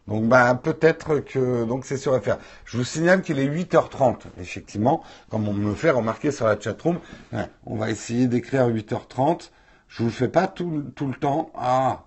[0.09, 2.37] Donc, bah, peut-être que donc c'est sur FR.
[2.65, 6.99] Je vous signale qu'il est 8h30, effectivement, comme on me fait remarquer sur la chatroom.
[7.33, 9.51] Ouais, on va essayer d'écrire 8h30.
[9.89, 11.53] Je vous le fais pas tout, tout le temps.
[11.55, 12.05] Ah.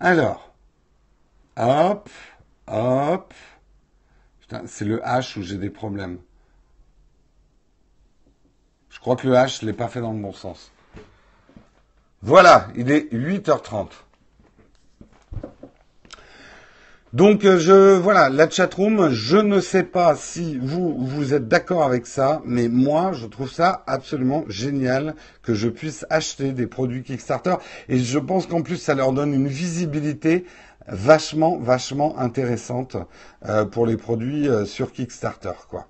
[0.00, 0.52] Alors.
[1.56, 2.08] Hop.
[2.66, 3.34] Hop.
[4.66, 6.18] C'est le H où j'ai des problèmes.
[9.02, 10.70] Je crois que le H, ne l'ai pas fait dans le bon sens.
[12.22, 13.88] Voilà, il est 8h30.
[17.12, 21.82] Donc euh, je voilà la chatroom, je ne sais pas si vous vous êtes d'accord
[21.82, 27.02] avec ça, mais moi je trouve ça absolument génial que je puisse acheter des produits
[27.02, 27.56] Kickstarter
[27.88, 30.46] et je pense qu'en plus ça leur donne une visibilité
[30.86, 32.96] vachement vachement intéressante
[33.48, 35.88] euh, pour les produits euh, sur Kickstarter quoi.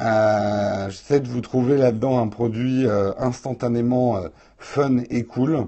[0.00, 4.28] Euh, J'essaie de vous trouver là-dedans un produit euh, instantanément euh,
[4.58, 5.66] fun et cool.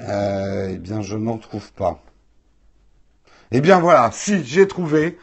[0.00, 2.00] Eh bien, je n'en trouve pas.
[3.52, 5.16] Eh bien voilà, si j'ai trouvé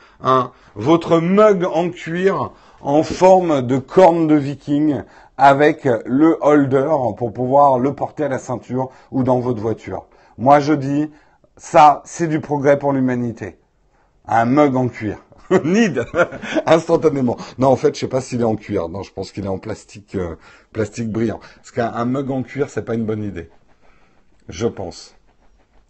[0.76, 5.02] votre mug en cuir en forme de corne de viking
[5.38, 10.06] avec le holder pour pouvoir le porter à la ceinture ou dans votre voiture.
[10.38, 11.12] Moi je dis,
[11.58, 13.58] ça c'est du progrès pour l'humanité.
[14.26, 15.18] Un mug en cuir.
[15.64, 16.06] Nid
[16.66, 17.38] instantanément.
[17.58, 18.90] Non, en fait, je sais pas s'il est en cuir.
[18.90, 20.36] Non, je pense qu'il est en plastique, euh,
[20.72, 21.40] plastique brillant.
[21.58, 23.50] Parce qu'un mug en cuir, c'est pas une bonne idée.
[24.50, 25.16] Je pense.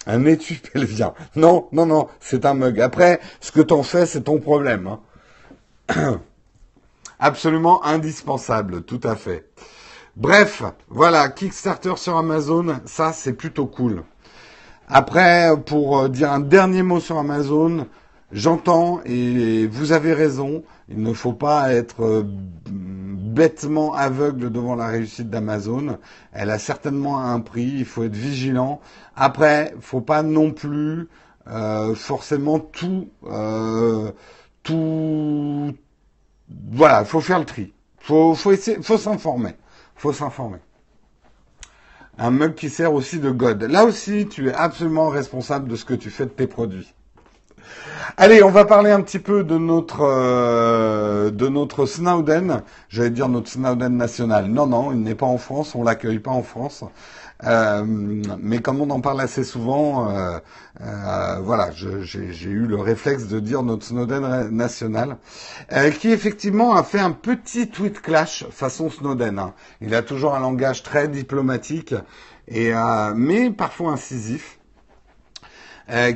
[0.08, 1.14] Un étui pelvien.
[1.36, 2.80] Non, non, non, c'est un mug.
[2.82, 4.98] Après, ce que t'en fais, c'est ton problème.
[5.90, 6.20] Hein.
[7.20, 9.48] Absolument indispensable, tout à fait.
[10.16, 14.04] Bref, voilà, Kickstarter sur Amazon, ça c'est plutôt cool.
[14.90, 17.88] Après, pour euh, dire un dernier mot sur Amazon,
[18.34, 24.88] J'entends et vous avez raison, il ne faut pas être euh, bêtement aveugle devant la
[24.88, 25.98] réussite d'Amazon.
[26.32, 28.80] Elle a certainement un prix, il faut être vigilant.
[29.18, 31.10] Après, faut pas non plus
[31.48, 34.12] euh, forcément tout, euh,
[34.64, 35.74] tout.
[36.72, 37.74] Voilà, faut faire le tri.
[38.00, 39.56] Faut, faut essayer, faut s'informer.
[39.96, 40.60] Faut s'informer.
[42.18, 43.64] Un mug qui sert aussi de God.
[43.64, 46.94] Là aussi, tu es absolument responsable de ce que tu fais de tes produits.
[48.18, 52.62] Allez, on va parler un petit peu de notre euh, de notre Snowden.
[52.90, 54.48] J'allais dire notre Snowden national.
[54.48, 55.76] Non, non, il n'est pas en France.
[55.76, 56.84] On l'accueille pas en France.
[57.44, 60.40] Euh, mais comme on en parle assez souvent, euh,
[61.42, 65.18] voilà, j'ai eu le réflexe de dire notre Snowden national,
[66.00, 69.40] qui effectivement a fait un petit tweet clash façon Snowden.
[69.40, 69.54] Hein.
[69.80, 71.96] Il a toujours un langage très diplomatique
[72.48, 72.74] et
[73.16, 74.60] mais parfois incisif.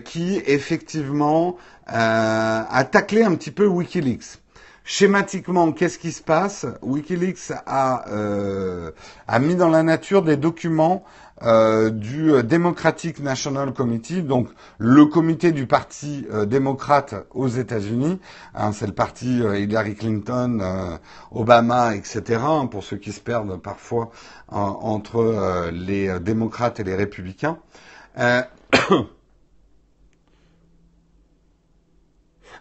[0.03, 1.57] Qui effectivement
[1.89, 4.39] euh, a taclé un petit peu Wikileaks.
[4.88, 6.65] Schématiquement, qu'est-ce qui se passe?
[6.83, 8.91] Wikileaks a, euh,
[9.27, 11.03] a mis dans la nature des documents
[11.43, 18.19] euh, du euh, Democratic National Committee, donc le comité du parti euh, démocrate aux États-Unis.
[18.53, 20.99] Hein, c'est le parti Hillary Clinton,
[21.31, 22.41] Obama, etc.
[22.41, 24.11] Hein, pour ceux qui se perdent parfois
[24.47, 27.57] entre les démocrates et les républicains.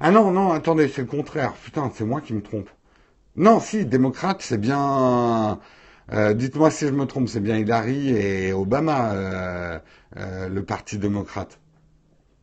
[0.01, 1.53] Ah non, non, attendez, c'est le contraire.
[1.55, 2.69] Putain, c'est moi qui me trompe.
[3.37, 5.59] Non, si, démocrate, c'est bien.
[6.13, 9.79] Euh, dites-moi si je me trompe, c'est bien Hillary et Obama, euh,
[10.17, 11.59] euh, le Parti démocrate.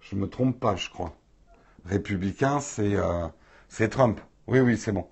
[0.01, 1.15] Je me trompe pas, je crois.
[1.85, 4.19] Républicain, c'est Trump.
[4.47, 5.07] Oui, oui, c'est bon.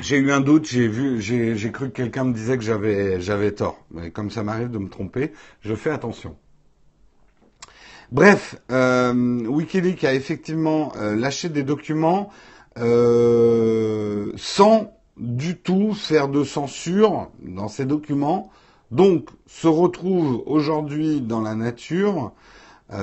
[0.00, 3.84] J'ai eu un doute, j'ai vu, j'ai cru que quelqu'un me disait que j'avais tort.
[3.90, 6.36] Mais comme ça m'arrive de me tromper, je fais attention.
[8.12, 12.30] Bref, euh, Wikileaks a effectivement euh, lâché des documents
[12.76, 18.50] euh, sans du tout faire de censure dans ces documents.
[18.90, 22.32] Donc, se retrouvent aujourd'hui dans la nature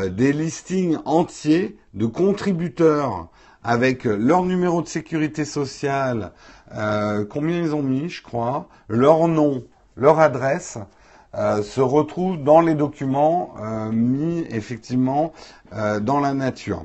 [0.10, 3.30] des listings entiers de contributeurs
[3.64, 6.34] avec leur numéro de sécurité sociale,
[7.30, 9.64] combien ils ont mis, je crois, leur nom,
[9.96, 10.78] leur adresse,
[11.38, 15.34] euh, se retrouve dans les documents euh, mis effectivement
[15.74, 16.84] euh, dans la nature.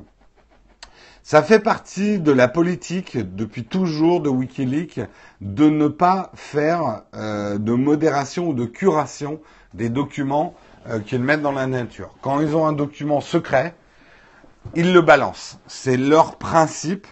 [1.23, 4.99] Ça fait partie de la politique depuis toujours de Wikileaks
[5.41, 9.39] de ne pas faire de modération ou de curation
[9.73, 10.53] des documents
[11.05, 12.13] qu'ils mettent dans la nature.
[12.21, 13.73] Quand ils ont un document secret,
[14.75, 15.59] ils le balancent.
[15.65, 17.07] C'est leur principe.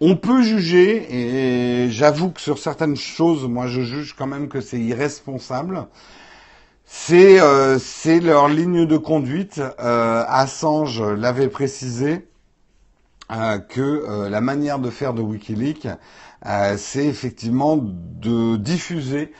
[0.00, 4.62] On peut juger, et j'avoue que sur certaines choses, moi je juge quand même que
[4.62, 5.88] c'est irresponsable.
[6.86, 7.78] C'est euh,
[8.22, 9.60] leur ligne de conduite.
[9.80, 12.28] Euh, Assange l'avait précisé
[13.32, 15.88] euh, que euh, la manière de faire de WikiLeaks,
[16.76, 19.32] c'est effectivement de diffuser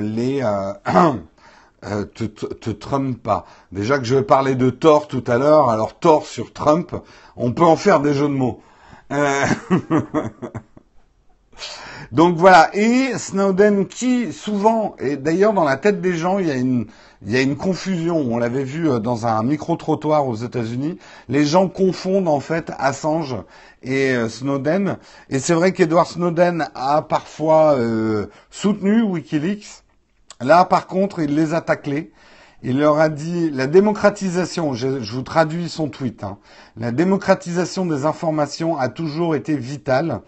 [0.00, 0.42] les
[1.82, 3.46] te, te, Trump pas.
[3.70, 6.96] Déjà que je vais parler de tort tout à l'heure, alors tort sur Trump,
[7.36, 8.60] on peut en faire des jeux de mots.
[12.12, 16.50] Donc voilà, et Snowden qui souvent, et d'ailleurs dans la tête des gens, il y
[16.50, 16.84] a une,
[17.24, 18.18] il y a une confusion.
[18.18, 20.98] On l'avait vu euh, dans un micro-trottoir aux États-Unis.
[21.30, 23.36] Les gens confondent en fait Assange
[23.82, 24.98] et euh, Snowden.
[25.30, 29.82] Et c'est vrai qu'Edward Snowden a parfois euh, soutenu WikiLeaks.
[30.42, 32.12] Là, par contre, il les a taclés.
[32.62, 36.38] Il leur a dit la démocratisation, je, vous traduis son tweet, hein.
[36.76, 40.20] la démocratisation des informations a toujours été vitale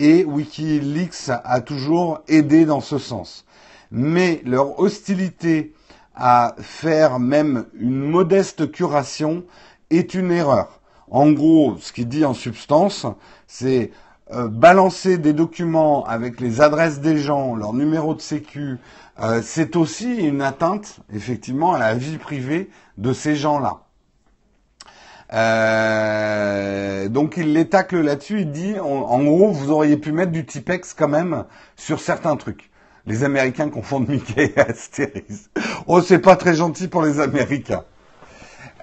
[0.00, 3.44] et Wikileaks a toujours aidé dans ce sens.
[3.92, 5.74] Mais leur hostilité
[6.14, 9.44] à faire même une modeste curation
[9.90, 10.80] est une erreur.
[11.10, 13.06] En gros, ce qu'il dit en substance,
[13.46, 13.90] c'est
[14.32, 18.78] euh, balancer des documents avec les adresses des gens, leur numéro de sécu,
[19.20, 23.80] euh, c'est aussi une atteinte, effectivement, à la vie privée de ces gens-là.
[25.32, 30.94] Euh, donc il les là-dessus, il dit en, gros vous auriez pu mettre du Tipex
[30.94, 31.44] quand même
[31.76, 32.70] sur certains trucs.
[33.06, 35.50] Les Américains confondent Mickey et Astérix.
[35.86, 37.84] Oh c'est pas très gentil pour les Américains.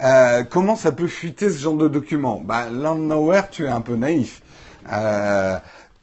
[0.03, 2.41] Euh, comment ça peut fuiter ce genre de document?
[2.43, 4.41] Bah Land Nowhere, tu es un peu naïf.
[4.91, 5.57] Euh,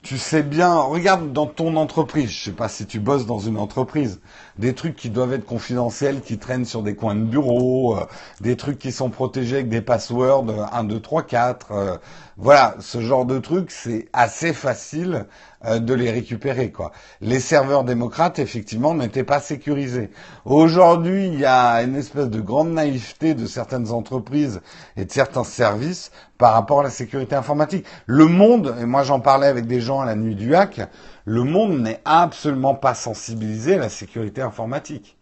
[0.05, 3.57] tu sais bien, regarde dans ton entreprise, je sais pas si tu bosses dans une
[3.57, 4.21] entreprise,
[4.59, 8.05] des trucs qui doivent être confidentiels, qui traînent sur des coins de bureau, euh,
[8.43, 12.01] des trucs qui sont protégés avec des passwords 1, 2, 3, 4.
[12.37, 15.25] voilà, ce genre de trucs, c'est assez facile
[15.67, 16.71] euh, de les récupérer.
[16.71, 16.93] Quoi.
[17.21, 20.11] Les serveurs démocrates, effectivement, n'étaient pas sécurisés.
[20.45, 24.61] Aujourd'hui, il y a une espèce de grande naïveté de certaines entreprises
[24.97, 27.87] et de certains services par rapport à la sécurité informatique.
[28.07, 30.81] Le monde, et moi j'en parlais avec des gens à la nuit du hack,
[31.25, 35.17] le monde n'est absolument pas sensibilisé à la sécurité informatique.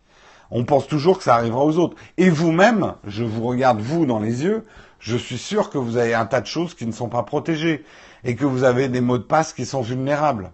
[0.50, 1.96] On pense toujours que ça arrivera aux autres.
[2.18, 4.66] Et vous-même, je vous regarde vous dans les yeux,
[5.02, 7.84] je suis sûr que vous avez un tas de choses qui ne sont pas protégées
[8.24, 10.52] et que vous avez des mots de passe qui sont vulnérables.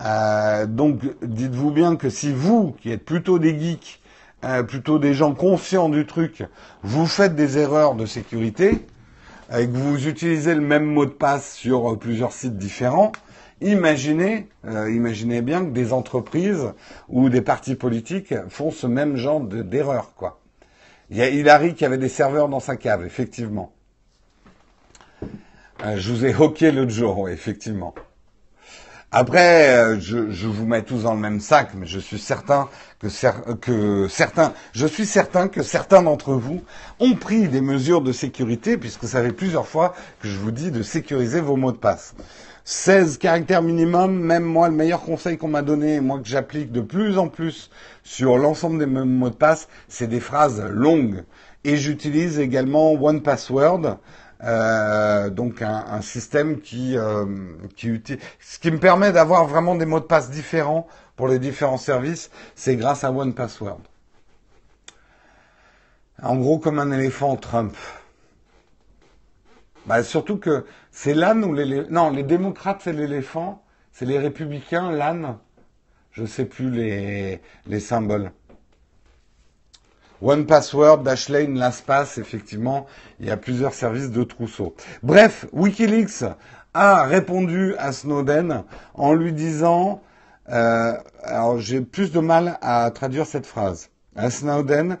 [0.00, 4.00] Euh, donc dites-vous bien que si vous, qui êtes plutôt des geeks,
[4.44, 6.44] euh, plutôt des gens conscients du truc,
[6.84, 8.86] vous faites des erreurs de sécurité,
[9.52, 13.10] et que vous utilisez le même mot de passe sur euh, plusieurs sites différents,
[13.60, 16.72] imaginez, imaginez bien que des entreprises
[17.08, 20.38] ou des partis politiques font ce même genre d'erreur, quoi.
[21.10, 23.72] Il y a Hillary qui avait des serveurs dans sa cave, effectivement.
[25.84, 27.94] Euh, je vous ai hoqué l'autre jour, oui, effectivement.
[29.16, 33.06] Après, euh, je, vous mets tous dans le même sac, mais je suis certain que,
[33.54, 36.64] que certains, je suis certain que certains d'entre vous
[36.98, 40.72] ont pris des mesures de sécurité, puisque ça fait plusieurs fois que je vous dis
[40.72, 42.14] de sécuriser vos mots de passe.
[42.64, 46.80] 16 caractères minimum, même moi, le meilleur conseil qu'on m'a donné, moi que j'applique de
[46.80, 47.70] plus en plus
[48.02, 51.24] sur l'ensemble des mots de passe, c'est des phrases longues.
[51.64, 53.98] Et j'utilise également One Password,
[54.42, 57.26] euh, donc un, système qui, euh,
[57.76, 58.02] qui
[58.40, 60.86] ce qui me permet d'avoir vraiment des mots de passe différents
[61.16, 63.80] pour les différents services, c'est grâce à One Password.
[66.22, 67.76] En gros, comme un éléphant Trump.
[69.86, 70.64] Bah, surtout que
[70.96, 71.88] c'est l'âne ou les...
[71.90, 73.62] Non, les démocrates, c'est l'éléphant.
[73.92, 75.38] C'est les républicains, l'âne.
[76.12, 78.30] Je sais plus les, les symboles.
[80.22, 82.86] One Password, Dashlane, LastPass, effectivement,
[83.18, 84.76] il y a plusieurs services de trousseau.
[85.02, 86.24] Bref, Wikileaks
[86.72, 88.62] a répondu à Snowden
[88.94, 90.00] en lui disant,
[90.48, 90.92] euh,
[91.24, 94.98] alors j'ai plus de mal à traduire cette phrase, à Snowden,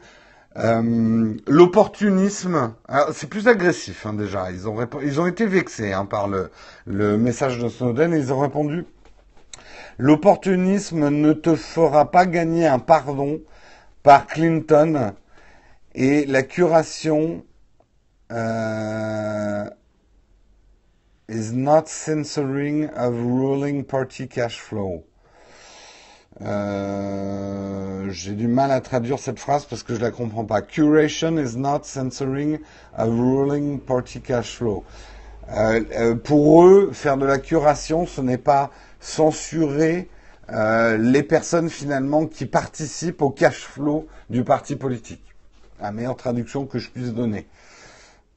[0.56, 2.74] euh, l'opportunisme,
[3.12, 4.50] c'est plus agressif hein, déjà.
[4.52, 6.50] Ils ont, ils ont été vexés hein, par le,
[6.86, 8.86] le message de Snowden et ils ont répondu
[9.98, 13.40] L'opportunisme ne te fera pas gagner un pardon
[14.02, 15.12] par Clinton
[15.94, 17.44] et la curation
[18.32, 19.64] euh,
[21.28, 25.04] is not censoring of ruling party cash flow.
[26.42, 30.62] Euh, j'ai du mal à traduire cette phrase parce que je la comprends pas.
[30.62, 32.58] Curation is not censoring
[32.96, 34.84] a ruling party cash flow.
[35.50, 40.08] Euh, pour eux, faire de la curation, ce n'est pas censurer
[40.50, 45.22] euh, les personnes finalement qui participent au cash flow du parti politique.
[45.80, 47.46] La meilleure traduction que je puisse donner.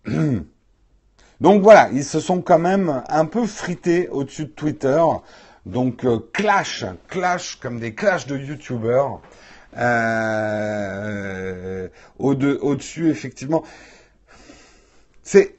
[1.41, 5.03] Donc voilà, ils se sont quand même un peu frités au-dessus de Twitter.
[5.67, 9.21] Donc euh, clash, clash comme des clashs de youtubeurs.
[9.77, 10.27] Euh,
[12.17, 13.63] au-dessus, effectivement.
[15.23, 15.55] C'est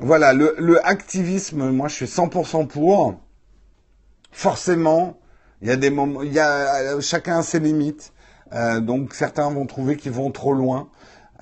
[0.00, 1.70] voilà le, le activisme.
[1.70, 3.14] Moi, je suis 100% pour.
[4.32, 5.18] Forcément,
[5.62, 8.12] il y a des moments, il y a chacun a ses limites.
[8.52, 10.88] Euh, donc certains vont trouver qu'ils vont trop loin.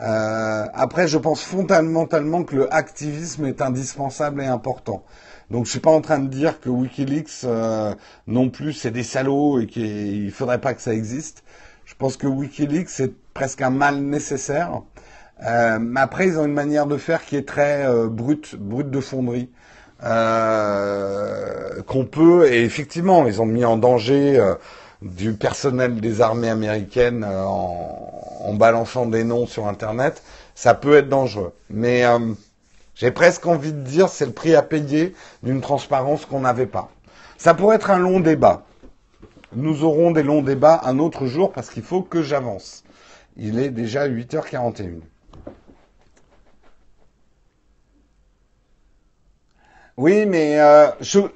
[0.01, 5.05] Euh, après, je pense fondamentalement que le activisme est indispensable et important.
[5.51, 7.95] Donc je suis pas en train de dire que WikiLeaks euh,
[8.27, 11.45] non plus c'est des salauds et qu'il faudrait pas que ça existe.
[11.85, 14.83] Je pense que WikiLeaks c'est presque un mal nécessaire.
[15.45, 18.91] Euh, mais après ils ont une manière de faire qui est très euh, brute, brute
[18.91, 19.51] de fonderie.
[20.03, 24.55] Euh, qu'on peut, et effectivement, ils ont mis en danger
[25.01, 30.23] du personnel des armées américaines en, en, balançant des noms sur Internet,
[30.55, 31.55] ça peut être dangereux.
[31.71, 32.05] Mais
[32.95, 36.91] j'ai presque envie de dire c'est le prix à payer d'une transparence qu'on n'avait pas.
[37.37, 38.65] Ça pourrait être un long débat.
[39.55, 42.85] Nous aurons des longs débats un autre jour parce qu'il faut que j'avance.
[43.37, 45.01] Il est déjà 8h41.
[49.97, 51.29] Oui, mais euh, euh,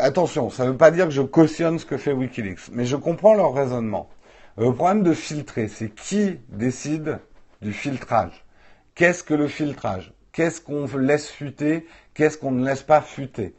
[0.00, 2.96] attention, ça ne veut pas dire que je cautionne ce que fait Wikileaks, mais je
[2.96, 4.10] comprends leur raisonnement.
[4.58, 7.18] Le problème de filtrer, c'est qui décide
[7.62, 8.44] du filtrage?
[8.94, 10.12] Qu'est-ce que le filtrage?
[10.36, 13.54] Qu'est-ce qu'on laisse fuiter Qu'est-ce qu'on ne laisse pas fuiter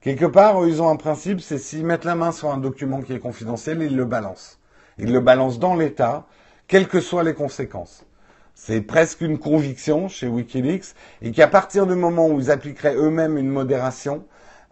[0.00, 3.12] Quelque part, ils ont un principe, c'est s'ils mettent la main sur un document qui
[3.12, 4.60] est confidentiel, ils le balancent.
[4.98, 6.26] Ils le balancent dans l'État,
[6.68, 8.06] quelles que soient les conséquences
[8.54, 13.38] c'est presque une conviction chez Wikileaks, et qu'à partir du moment où ils appliqueraient eux-mêmes
[13.38, 14.24] une modération,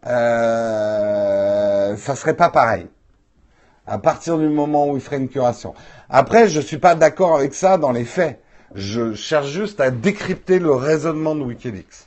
[0.07, 2.87] euh, ça serait pas pareil.
[3.87, 5.75] À partir du moment où ils feraient une curation.
[6.09, 8.41] Après, je suis pas d'accord avec ça dans les faits.
[8.75, 12.07] Je cherche juste à décrypter le raisonnement de Wikileaks.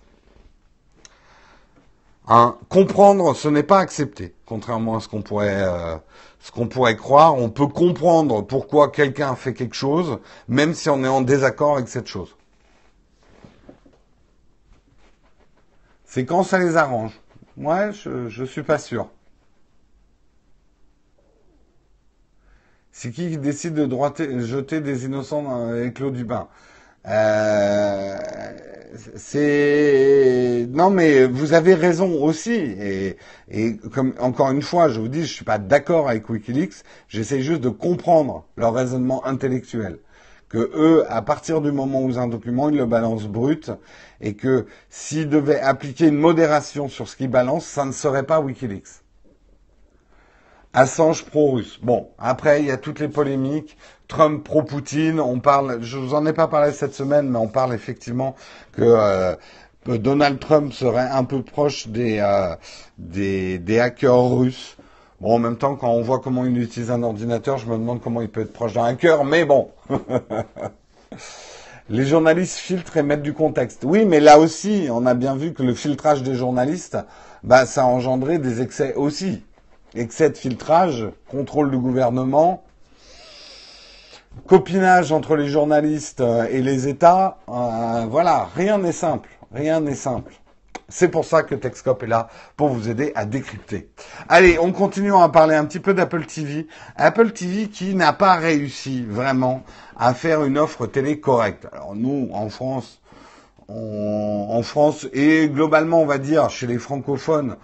[2.27, 5.97] Hein, comprendre, ce n'est pas accepter, contrairement à ce qu'on pourrait euh,
[6.39, 11.03] ce qu'on pourrait croire, on peut comprendre pourquoi quelqu'un fait quelque chose, même si on
[11.03, 12.35] est en désaccord avec cette chose.
[16.05, 17.19] C'est quand ça les arrange.
[17.57, 19.07] Moi, je ne suis pas sûr.
[22.95, 26.47] C'est qui décide de jeter des innocents avec l'eau du bain?
[27.07, 28.15] Euh,
[29.15, 32.53] c'est non mais vous avez raison aussi.
[33.49, 36.83] Et, comme encore une fois je vous dis je suis pas d'accord avec WikiLeaks.
[37.09, 39.97] J'essaie juste de comprendre leur raisonnement intellectuel.
[40.47, 43.71] Que eux à partir du moment où ils un document ils le balancent brut
[44.21, 48.39] et que s'ils devaient appliquer une modération sur ce qu'ils balancent ça ne serait pas
[48.39, 49.02] WikiLeaks
[50.73, 51.79] Assange pro-russe.
[51.83, 53.77] Bon, après, il y a toutes les polémiques.
[54.07, 55.19] Trump pro-Poutine.
[55.19, 58.35] On parle, je vous en ai pas parlé cette semaine, mais on parle effectivement
[58.71, 59.35] que euh,
[59.85, 62.55] Donald Trump serait un peu proche des, euh,
[62.97, 64.77] des, des hackers russes.
[65.21, 68.01] Bon, en même temps, quand on voit comment il utilise un ordinateur, je me demande
[68.01, 69.69] comment il peut être proche d'un hacker, mais bon.
[71.89, 73.83] Les journalistes filtrent et mettent du contexte.
[73.83, 76.97] Oui, mais là aussi, on a bien vu que le filtrage des journalistes,
[77.43, 79.43] bah, ça a engendré des excès aussi.
[79.95, 82.63] Excès de filtrage, contrôle du gouvernement,
[84.47, 87.37] copinage entre les journalistes euh, et les États.
[87.47, 89.29] Euh, voilà, rien n'est simple.
[89.53, 90.33] Rien n'est simple.
[90.89, 92.27] C'est pour ça que Techscope est là,
[92.57, 93.89] pour vous aider à décrypter.
[94.29, 96.67] Allez, on continue à parler un petit peu d'Apple TV.
[96.95, 99.63] Apple TV qui n'a pas réussi vraiment
[99.97, 101.67] à faire une offre télé correcte.
[101.71, 103.01] Alors nous, en France,
[103.69, 107.55] en France et globalement, on va dire, chez les francophones,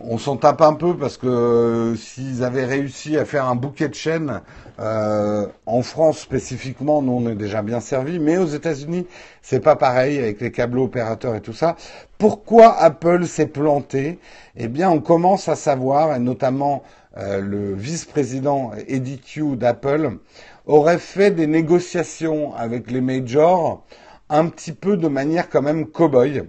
[0.00, 3.88] on s'en tape un peu parce que euh, s'ils avaient réussi à faire un bouquet
[3.88, 4.40] de chaînes,
[4.78, 9.06] euh, en France spécifiquement, nous on est déjà bien servi, mais aux États-Unis,
[9.42, 11.76] c'est pas pareil avec les câbles opérateurs et tout ça.
[12.18, 14.18] Pourquoi Apple s'est planté?
[14.56, 16.82] Eh bien, on commence à savoir, et notamment
[17.16, 20.18] euh, le vice-président Eddie Q d'Apple
[20.66, 23.84] aurait fait des négociations avec les majors
[24.28, 26.44] un petit peu de manière quand même cow-boy.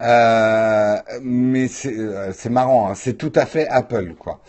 [0.00, 4.40] Euh, mais euh, c'est marrant, hein, c'est tout à fait Apple, quoi.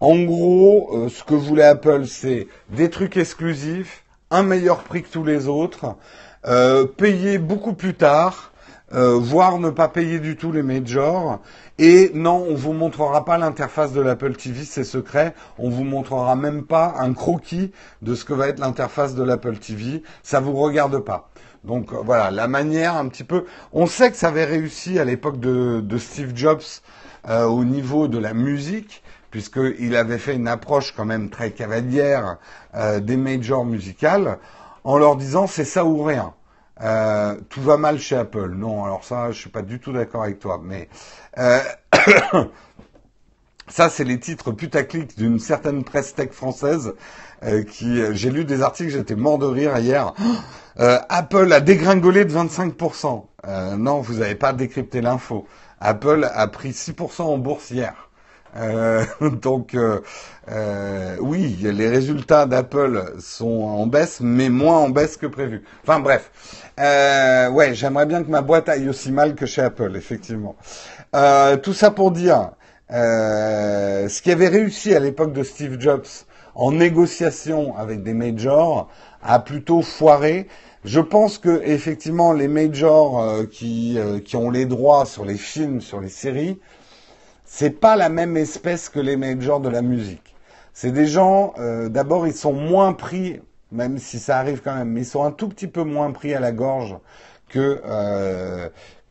[0.00, 5.08] En gros, euh, ce que voulait Apple, c'est des trucs exclusifs, un meilleur prix que
[5.08, 5.96] tous les autres,
[6.96, 8.52] payer beaucoup plus tard,
[8.92, 11.40] voire ne pas payer du tout les majors.
[11.78, 15.34] Et non, on vous montrera pas l'interface de l'Apple TV, c'est secret.
[15.58, 17.72] On vous montrera même pas un croquis
[18.02, 20.02] de ce que va être l'interface de l'Apple TV.
[20.22, 21.30] Ça vous regarde pas.
[21.66, 23.44] Donc euh, voilà, la manière un petit peu.
[23.72, 26.62] On sait que ça avait réussi à l'époque de, Steve Jobs
[27.28, 32.38] euh, au niveau de la musique, puisqu'il avait fait une approche quand même très cavalière
[32.74, 34.38] euh, des majors musicales,
[34.84, 36.32] en leur disant c'est ça ou rien.
[36.78, 38.52] Tout va mal chez Apple.
[38.54, 40.60] Non, alors ça, je suis pas du tout d'accord avec toi.
[40.62, 40.88] Mais
[43.68, 46.94] ça, c'est les titres putaclic d'une certaine presse tech française
[47.70, 48.00] qui.
[48.12, 50.12] J'ai lu des articles, j'étais mort de rire hier.
[50.78, 53.24] Euh, Apple a dégringolé de 25%.
[53.46, 55.46] Euh, non, vous n'avez pas décrypté l'info.
[55.80, 58.05] Apple a pris 6% en bourse hier.
[58.56, 59.04] Euh,
[59.42, 59.76] donc
[61.20, 65.62] oui, les résultats d'Apple sont en baisse, mais moins en baisse que prévu.
[65.82, 66.30] Enfin bref,
[66.78, 70.56] ouais, j'aimerais bien que ma boîte aille aussi mal que chez Apple, effectivement.
[71.62, 72.50] tout ça pour dire,
[72.90, 76.06] ce qui avait réussi à l'époque de Steve Jobs
[76.54, 78.88] en négociation avec des majors
[79.22, 80.48] a plutôt foiré
[80.86, 85.36] je pense que effectivement les majors euh, qui, euh, qui ont les droits sur les
[85.36, 86.60] films, sur les séries,
[87.46, 90.34] c'est pas la même espèce que les majors de la musique.
[90.74, 93.40] C'est des gens, euh, d'abord ils sont moins pris,
[93.72, 96.34] même si ça arrive quand même, mais ils sont un tout petit peu moins pris
[96.34, 96.96] à la gorge
[97.48, 97.80] que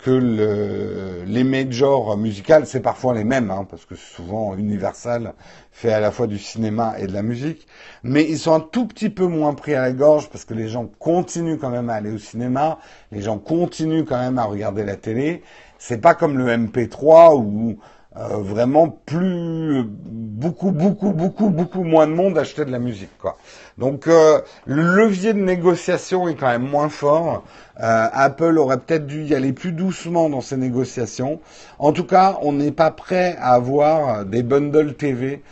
[0.06, 5.34] que le, les majors musicales, c'est parfois les mêmes, hein, parce que souvent Universal
[5.72, 7.66] fait à la fois du cinéma et de la musique,
[8.04, 10.68] mais ils sont un tout petit peu moins pris à la gorge parce que les
[10.68, 12.78] gens continuent quand même à aller au cinéma,
[13.12, 15.42] les gens continuent quand même à regarder la télé.
[15.80, 17.80] C'est pas comme le MP3 où
[18.18, 23.36] euh, vraiment plus beaucoup beaucoup beaucoup beaucoup moins de monde achetait de la musique quoi.
[23.78, 27.44] Donc euh, le levier de négociation est quand même moins fort.
[27.82, 31.42] Euh, Apple aurait peut-être dû y aller plus doucement dans ces négociations.
[31.78, 35.44] En tout cas, on n'est pas prêt à avoir des bundles TV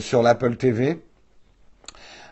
[0.00, 1.00] sur l'Apple TV.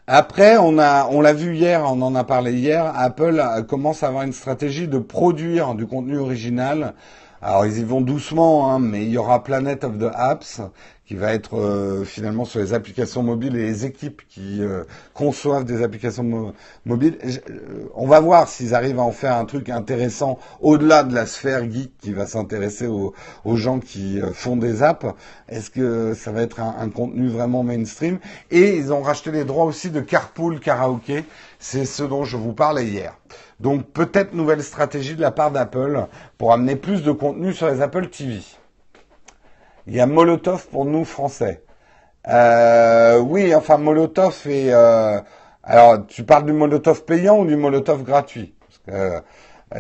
[0.09, 2.93] Après, on a, on l'a vu hier, on en a parlé hier.
[2.97, 6.95] Apple commence à avoir une stratégie de produire du contenu original
[7.41, 10.61] alors ils y vont doucement, hein, mais il y aura Planet of the Apps
[11.09, 14.85] qui va être euh, finalement sur les applications mobiles et les équipes qui euh,
[15.15, 16.53] conçoivent des applications
[16.85, 17.17] mobiles.
[17.49, 21.25] Euh, on va voir s'ils arrivent à en faire un truc intéressant au-delà de la
[21.25, 23.15] sphère geek qui va s'intéresser aux,
[23.57, 25.07] gens qui font des apps.
[25.49, 28.19] Est-ce que ça va être un, un, contenu vraiment mainstream?
[28.51, 31.25] Et ils ont racheté les droits aussi de Carpool Karaoke.
[31.59, 33.15] C'est ce dont je vous parlais hier.
[33.61, 36.07] Donc peut-être nouvelle stratégie de la part d'Apple
[36.37, 38.41] pour amener plus de contenu sur les Apple TV.
[39.87, 41.65] Il y a Molotov pour nous français.
[42.29, 45.19] Euh, oui, enfin Molotov et euh,
[45.63, 48.55] alors tu parles du Molotov payant ou du Molotov gratuit?
[48.61, 49.23] Parce que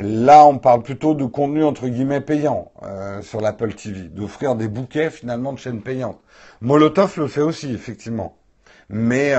[0.00, 4.68] là, on parle plutôt de contenu entre guillemets payant euh, sur l'Apple TV, d'offrir des
[4.68, 6.20] bouquets finalement de chaînes payantes.
[6.62, 8.36] Molotov le fait aussi effectivement,
[8.88, 9.34] mais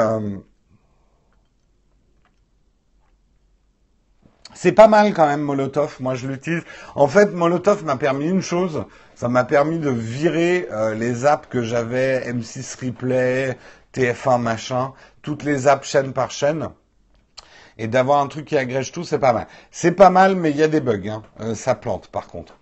[4.53, 6.63] C'est pas mal quand même Molotov, moi je l'utilise.
[6.95, 8.85] En fait, Molotov m'a permis une chose,
[9.15, 13.57] ça m'a permis de virer euh, les apps que j'avais, M6 Replay,
[13.93, 16.69] TF1 machin, toutes les apps chaîne par chaîne.
[17.77, 19.47] et d'avoir un truc qui agrège tout, c'est pas mal.
[19.71, 21.07] C'est pas mal, mais il y a des bugs.
[21.07, 21.23] Hein.
[21.39, 22.58] Euh, ça plante, par contre.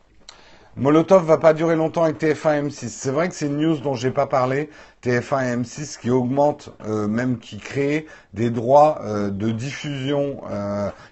[0.78, 2.90] Molotov va pas durer longtemps avec TF1 et M6.
[2.90, 4.70] C'est vrai que c'est une news dont j'ai pas parlé.
[5.04, 10.42] TF1 et M6 qui augmentent, euh, même qui créent des droits euh, de diffusion.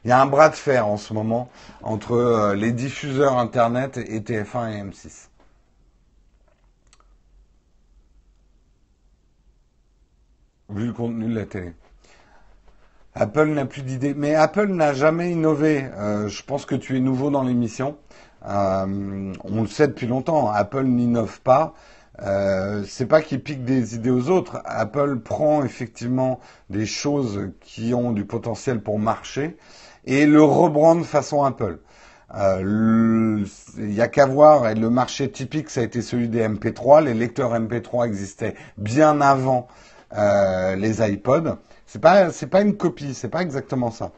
[0.03, 1.49] Il y a un bras de fer en ce moment
[1.81, 5.29] entre les diffuseurs Internet et TF1 et M6.
[10.69, 11.73] Vu le contenu de la télé.
[13.15, 14.13] Apple n'a plus d'idées.
[14.13, 15.85] Mais Apple n'a jamais innové.
[15.95, 17.97] Euh, je pense que tu es nouveau dans l'émission.
[18.47, 20.49] Euh, on le sait depuis longtemps.
[20.49, 21.73] Apple n'innove pas.
[22.21, 24.61] Euh, c'est pas qu'il pique des idées aux autres.
[24.65, 26.39] Apple prend effectivement
[26.69, 29.57] des choses qui ont du potentiel pour marcher
[30.05, 31.79] et le rebrande façon Apple.
[32.35, 33.45] Euh,
[33.77, 37.03] il y a qu'à voir, et le marché typique, ça a été celui des MP3.
[37.03, 39.67] Les lecteurs MP3 existaient bien avant
[40.17, 41.57] euh, les iPods.
[41.85, 44.11] C'est pas c'est pas une copie, c'est pas exactement ça.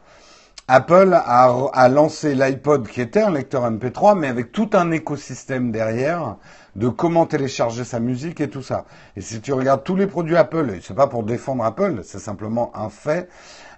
[0.70, 6.36] Apple a, lancé l'iPod qui était un lecteur MP3, mais avec tout un écosystème derrière
[6.76, 8.84] de comment télécharger sa musique et tout ça.
[9.16, 12.18] Et si tu regardes tous les produits Apple, et c'est pas pour défendre Apple, c'est
[12.18, 13.30] simplement un fait.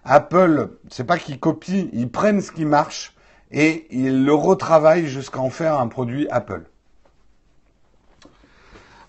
[0.05, 3.15] Apple, c'est pas qu'ils copient, ils prennent ce qui marche
[3.53, 6.70] et ils le retravaillent jusqu'à en faire un produit Apple.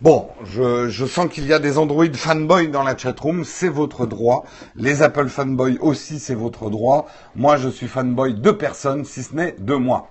[0.02, 4.46] Bon, je, sens qu'il y a des Android fanboys dans la chatroom, c'est votre droit.
[4.76, 7.06] Les Apple fanboys aussi, c'est votre droit.
[7.36, 10.10] Moi, je suis fanboy de personne, si ce n'est de moi.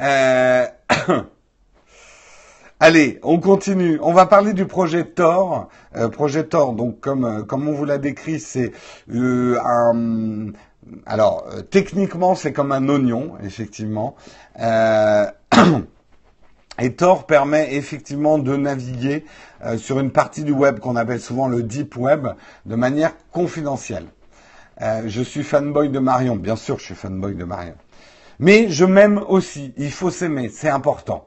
[0.00, 0.64] Euh,
[2.80, 3.98] allez, on continue.
[4.02, 5.68] On va parler du projet Tor.
[5.96, 8.70] Euh, projet Tor, donc comme, euh, comme on vous l'a décrit, c'est
[9.12, 10.52] un...
[11.06, 14.14] Alors, techniquement, c'est comme un oignon, effectivement.
[16.80, 19.24] Et Tor permet effectivement de naviguer
[19.64, 22.28] euh, sur une partie du web qu'on appelle souvent le deep web
[22.66, 24.06] de manière confidentielle.
[24.80, 27.74] Euh, je suis fanboy de Marion, bien sûr je suis fanboy de Marion.
[28.38, 31.26] Mais je m'aime aussi, il faut s'aimer, c'est important.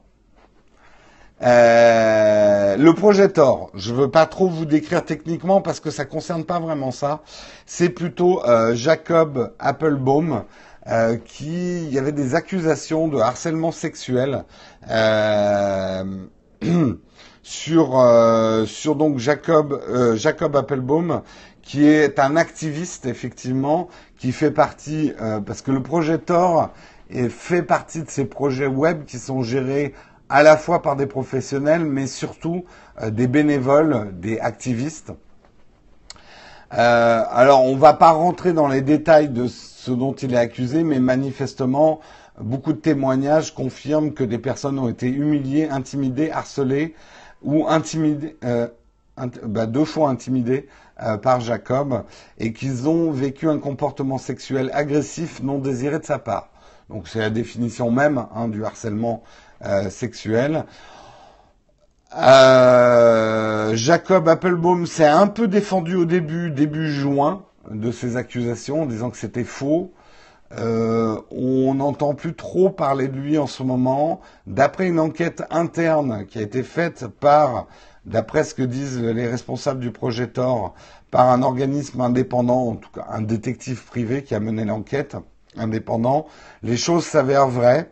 [1.43, 6.05] Euh, le projet Tor, je ne veux pas trop vous décrire techniquement parce que ça
[6.05, 7.23] ne concerne pas vraiment ça.
[7.65, 8.41] C'est plutôt
[8.73, 10.45] Jacob Applebaum
[10.88, 14.45] euh, qui il y avait des accusations de harcèlement sexuel
[14.89, 16.25] euh,
[17.43, 19.79] sur euh, sur donc Jacob
[20.15, 21.21] Jacob Applebaum
[21.61, 25.13] qui est un activiste effectivement qui fait partie
[25.45, 26.71] parce que le projet Tor
[27.29, 29.93] fait partie de ces projets web qui sont gérés
[30.29, 32.65] à la fois par des professionnels mais surtout
[33.05, 35.13] des bénévoles, des activistes.
[36.71, 39.47] alors on va pas rentrer dans les détails de
[39.82, 42.01] ce dont il est accusé, mais manifestement,
[42.39, 46.93] beaucoup de témoignages confirment que des personnes ont été humiliées, intimidées, harcelées
[47.41, 48.67] ou intimidées, euh,
[49.43, 50.67] bah, deux fois intimidées
[51.01, 52.03] euh, par Jacob
[52.38, 56.49] et qu'ils ont vécu un comportement sexuel agressif non désiré de sa part.
[56.91, 59.23] Donc c'est la définition même hein, du harcèlement
[59.65, 60.65] euh, sexuel.
[63.73, 69.09] Jacob Applebaum s'est un peu défendu au début, début juin, de ces accusations en disant
[69.09, 69.93] que c'était faux.
[70.57, 74.22] Euh, on n'entend plus trop parler de lui en ce moment.
[74.47, 77.68] D'après une enquête interne qui a été faite par,
[78.05, 80.74] d'après ce que disent les responsables du projet Tor,
[81.09, 85.16] par un organisme indépendant, en tout cas un détective privé qui a mené l'enquête
[85.57, 86.28] indépendant,
[86.64, 87.89] les choses s'avèrent vraies.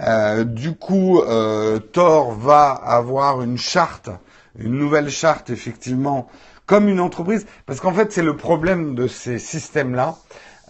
[0.00, 4.10] Euh, du coup, euh, Tor va avoir une charte,
[4.58, 6.26] une nouvelle charte effectivement
[6.66, 10.16] comme une entreprise, parce qu'en fait c'est le problème de ces systèmes-là.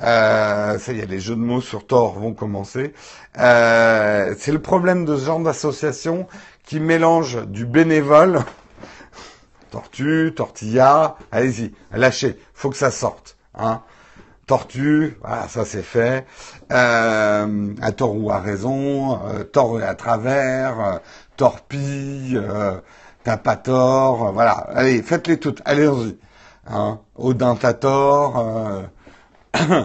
[0.02, 2.92] Euh, ça y est, les jeux de mots sur Tor vont commencer.
[3.38, 6.26] Euh, c'est le problème de ce genre d'association
[6.64, 8.40] qui mélange du bénévole,
[9.70, 13.36] tortue, tortilla, allez-y, lâchez, faut que ça sorte.
[13.54, 13.82] Hein.
[14.46, 16.26] Tortue, voilà, ça c'est fait.
[16.70, 20.98] Euh, à tort ou à raison, euh, tort à travers, euh,
[21.36, 22.78] torpille, euh,
[23.24, 24.52] T'as pas tort, voilà.
[24.52, 25.62] Allez, faites-les toutes.
[25.64, 26.18] Allez-y.
[26.66, 27.00] Hein.
[27.16, 28.82] Odin t'as tort, euh,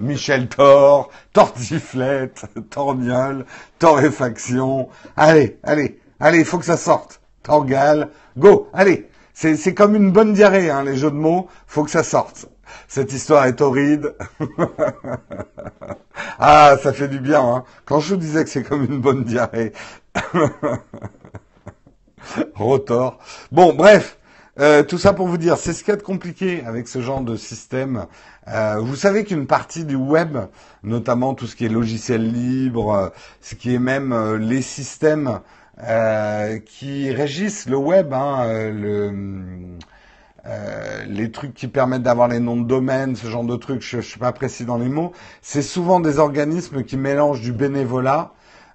[0.00, 3.44] Michel Thor, Tortiflette, Torniol,
[3.80, 4.88] Torréfaction.
[5.16, 7.20] Allez, allez, allez, il faut que ça sorte.
[7.42, 9.08] Torgal, go, allez.
[9.34, 11.48] C'est comme une bonne diarrhée, hein, les jeux de mots.
[11.66, 12.46] Faut que ça sorte.
[12.86, 14.14] Cette histoire est horrible.
[16.38, 17.40] ah, ça fait du bien.
[17.40, 17.64] Hein.
[17.84, 19.72] Quand je vous disais que c'est comme une bonne diarrhée.
[22.54, 23.18] Rotor.
[23.52, 24.18] Bon, bref,
[24.58, 27.00] euh, tout ça pour vous dire, c'est ce qu'il y a de compliqué avec ce
[27.00, 28.06] genre de système.
[28.48, 30.36] Euh, vous savez qu'une partie du web,
[30.82, 35.40] notamment tout ce qui est logiciel libre, ce qui est même euh, les systèmes
[36.66, 39.78] qui régissent le web, hein, le
[40.46, 44.00] euh, les trucs qui permettent d'avoir les noms de domaine, ce genre de trucs, je,
[44.00, 45.12] je suis pas précis dans les mots.
[45.42, 48.32] C'est souvent des organismes qui mélangent du bénévolat,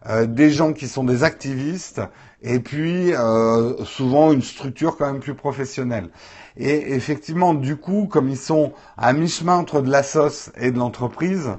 [0.07, 2.01] euh, des gens qui sont des activistes,
[2.45, 6.09] et puis euh, souvent une structure quand même plus professionnelle.
[6.57, 10.77] Et effectivement, du coup, comme ils sont à mi-chemin entre de la sauce et de
[10.77, 11.49] l'entreprise,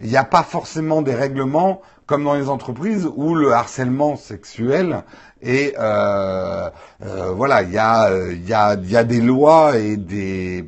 [0.00, 5.04] il n'y a pas forcément des règlements comme dans les entreprises où le harcèlement sexuel
[5.40, 6.68] est euh,
[7.02, 10.66] euh, voilà, il y a y a y a des lois et des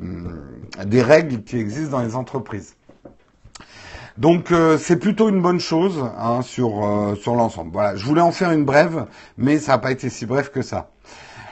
[0.85, 2.75] des règles qui existent dans les entreprises.
[4.17, 7.71] Donc euh, c'est plutôt une bonne chose hein, sur euh, sur l'ensemble.
[7.73, 9.07] Voilà, je voulais en faire une brève,
[9.37, 10.89] mais ça n'a pas été si bref que ça.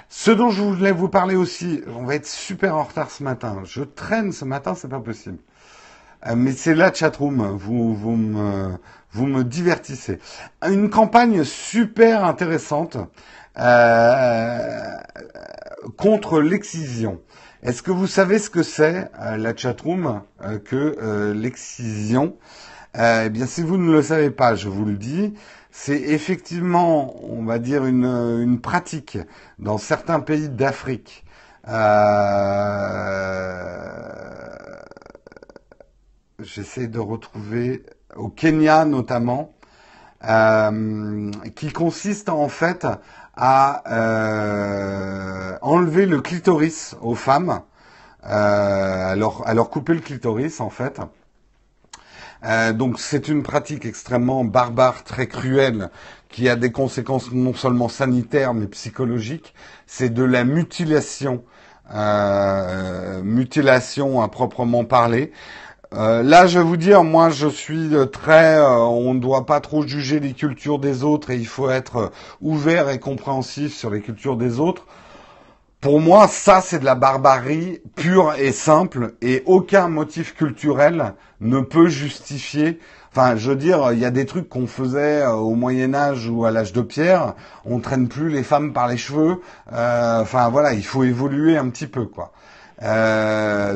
[0.08, 3.62] Ce dont je voulais vous parler aussi, on va être super en retard ce matin.
[3.66, 5.40] Je traîne ce matin, c'est pas possible.
[6.28, 8.78] Euh, mais c'est la chatroom, vous vous me
[9.12, 10.20] vous me divertissez.
[10.66, 12.98] Une campagne super intéressante
[13.60, 14.80] euh,
[15.98, 17.20] contre l'excision.
[17.64, 22.36] Est-ce que vous savez ce que c'est euh, la chatroom euh, que euh, l'excision?
[22.94, 25.34] Eh bien, si vous ne le savez pas, je vous le dis,
[25.72, 29.18] c'est effectivement, on va dire, une, une pratique
[29.60, 31.26] dans certains pays d'Afrique.
[36.40, 37.84] J'essaie de retrouver
[38.16, 39.56] au Kenya notamment,
[41.56, 42.86] qui consiste en fait
[43.36, 47.62] à euh, enlever le clitoris aux femmes,
[48.26, 51.00] euh, à, leur, à leur couper le clitoris en fait.
[52.46, 55.90] Euh, donc c'est une pratique extrêmement barbare, très cruelle,
[56.30, 59.54] qui a des conséquences non seulement sanitaires mais psychologiques.
[59.88, 61.44] C'est de la mutilation,
[61.94, 65.32] euh, mutilation à proprement parler.
[65.96, 68.58] Euh, là, je vais vous dire, moi, je suis euh, très.
[68.58, 72.12] Euh, on ne doit pas trop juger les cultures des autres et il faut être
[72.42, 74.88] ouvert et compréhensif sur les cultures des autres.
[75.82, 81.60] Pour moi, ça, c'est de la barbarie pure et simple et aucun motif culturel ne
[81.60, 82.80] peut justifier.
[83.12, 86.46] Enfin, je veux dire, il y a des trucs qu'on faisait au Moyen Âge ou
[86.46, 87.36] à l'âge de pierre.
[87.66, 89.42] On traîne plus les femmes par les cheveux.
[89.72, 92.32] enfin, voilà, il faut évoluer un petit peu, quoi.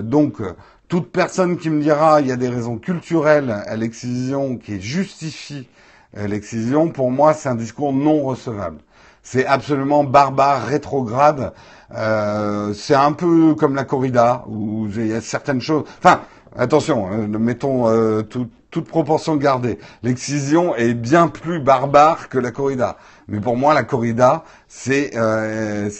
[0.02, 0.42] donc
[0.88, 5.68] toute personne qui me dira il y a des raisons culturelles à l'excision qui justifient
[6.16, 8.80] euh, l'excision, pour moi, c'est un discours non recevable.
[9.24, 11.54] C'est absolument barbare, rétrograde.
[11.94, 15.84] Euh, c'est un peu comme la corrida, où il y a certaines choses.
[16.00, 16.22] Enfin,
[16.56, 19.80] attention, hein, mettons euh, toute proportion gardée.
[20.04, 22.98] L'excision est bien plus barbare que la corrida.
[23.28, 25.12] Mais pour moi, la corrida, c'est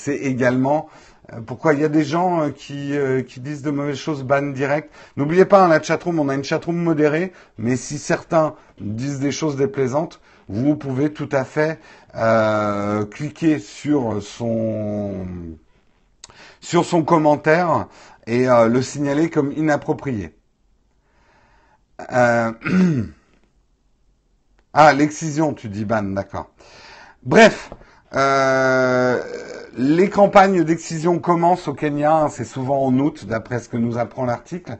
[0.08, 0.88] également
[1.46, 1.74] pourquoi?
[1.74, 4.92] Il y a des gens euh, qui, euh, qui disent de mauvaises choses, ban direct.
[5.18, 9.32] N'oubliez pas, hein, la chatroom, on a une chatroom modérée, mais si certains disent des
[9.32, 11.80] choses déplaisantes, vous pouvez tout à fait
[12.16, 15.28] euh, cliquer sur son
[16.62, 17.88] sur son commentaire
[18.26, 20.34] et euh, le signaler comme inapproprié.
[22.12, 22.52] Euh...
[24.74, 26.50] ah, l'excision, tu dis ban, d'accord.
[27.24, 27.72] Bref,
[28.14, 29.22] euh,
[29.78, 34.00] les campagnes d'excision commencent au Kenya, hein, c'est souvent en août, d'après ce que nous
[34.00, 34.78] apprend l'article.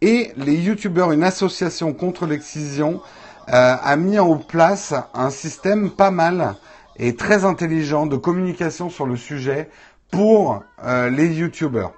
[0.00, 3.02] Et les youtubeurs, une association contre l'excision,
[3.48, 6.54] euh, a mis en place un système pas mal
[6.96, 9.68] et très intelligent de communication sur le sujet
[10.10, 11.92] pour euh, les youtubeurs.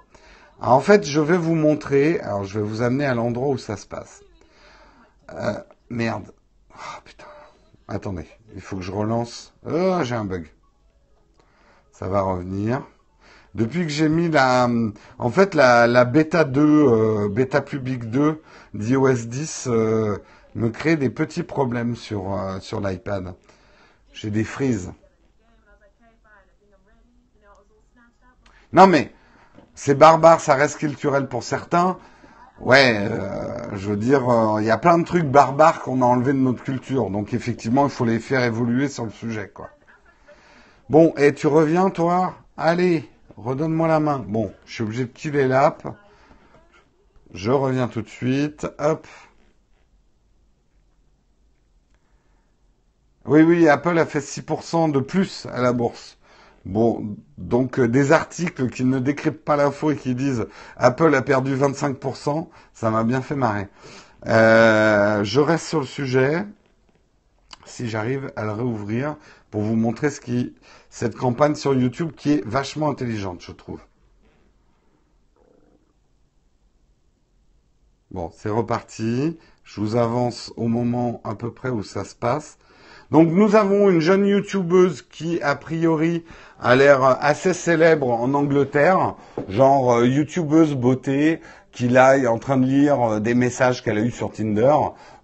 [0.60, 3.76] En fait, je vais vous montrer, alors je vais vous amener à l'endroit où ça
[3.76, 4.22] se passe.
[5.34, 5.52] Euh,
[5.90, 6.32] merde.
[6.72, 7.24] Oh, putain.
[7.88, 9.52] Attendez, il faut que je relance.
[9.70, 10.48] Oh, j'ai un bug.
[11.98, 12.82] Ça va revenir.
[13.56, 14.68] Depuis que j'ai mis la,
[15.18, 18.40] en fait la, la bêta 2, euh, bêta public 2
[18.72, 20.16] d'iOS 10 euh,
[20.54, 23.34] me crée des petits problèmes sur euh, sur l'iPad.
[24.12, 24.92] J'ai des frises.
[28.72, 29.12] Non mais
[29.74, 31.98] c'est barbare, ça reste culturel pour certains.
[32.60, 34.22] Ouais, euh, je veux dire,
[34.60, 37.10] il y a plein de trucs barbares qu'on a enlevés de notre culture.
[37.10, 39.70] Donc effectivement, il faut les faire évoluer sur le sujet, quoi.
[40.90, 42.34] Bon, et tu reviens, toi?
[42.56, 44.24] Allez, redonne-moi la main.
[44.26, 45.86] Bon, je suis obligé de killer l'app.
[47.34, 48.66] Je reviens tout de suite.
[48.78, 49.06] Hop.
[53.26, 56.16] Oui, oui, Apple a fait 6% de plus à la bourse.
[56.64, 60.46] Bon, donc euh, des articles qui ne décryptent pas l'info et qui disent
[60.78, 63.68] Apple a perdu 25%, ça m'a bien fait marrer.
[64.26, 66.46] Euh, je reste sur le sujet,
[67.66, 69.16] si j'arrive à le réouvrir,
[69.50, 70.54] pour vous montrer ce qui,
[70.90, 73.80] cette campagne sur YouTube qui est vachement intelligente, je trouve.
[78.10, 79.38] Bon, c'est reparti.
[79.64, 82.58] Je vous avance au moment à peu près où ça se passe.
[83.10, 86.24] Donc nous avons une jeune youtubeuse qui a priori
[86.60, 89.14] a l'air assez célèbre en Angleterre,
[89.48, 91.40] genre euh, youtubeuse beauté,
[91.78, 94.74] qui là est en train de lire euh, des messages qu'elle a eus sur Tinder.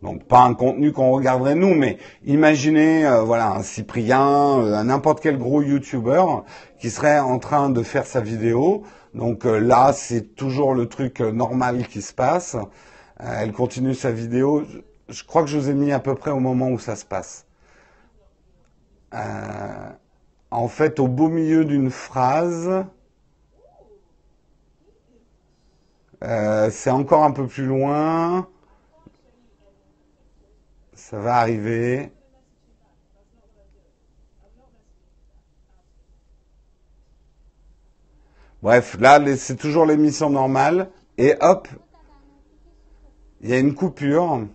[0.03, 5.21] Donc pas un contenu qu'on regarderait nous, mais imaginez euh, voilà un Cyprien, un n'importe
[5.21, 6.23] quel gros YouTuber
[6.79, 8.85] qui serait en train de faire sa vidéo.
[9.15, 12.57] Donc là c'est toujours le truc normal qui se passe.
[13.19, 14.63] elle continue sa vidéo.
[15.09, 17.05] Je crois que je vous ai mis à peu près au moment où ça se
[17.05, 17.47] passe.
[19.13, 19.91] Euh,
[20.53, 22.85] en fait, au beau milieu d'une phrase,
[26.23, 28.49] euh, c'est encore un peu plus loin.
[30.95, 32.13] Ça va arriver.
[38.63, 40.89] Bref, là, c'est toujours l'émission normale.
[41.19, 41.69] Et hop,
[43.43, 44.47] il y a une coupure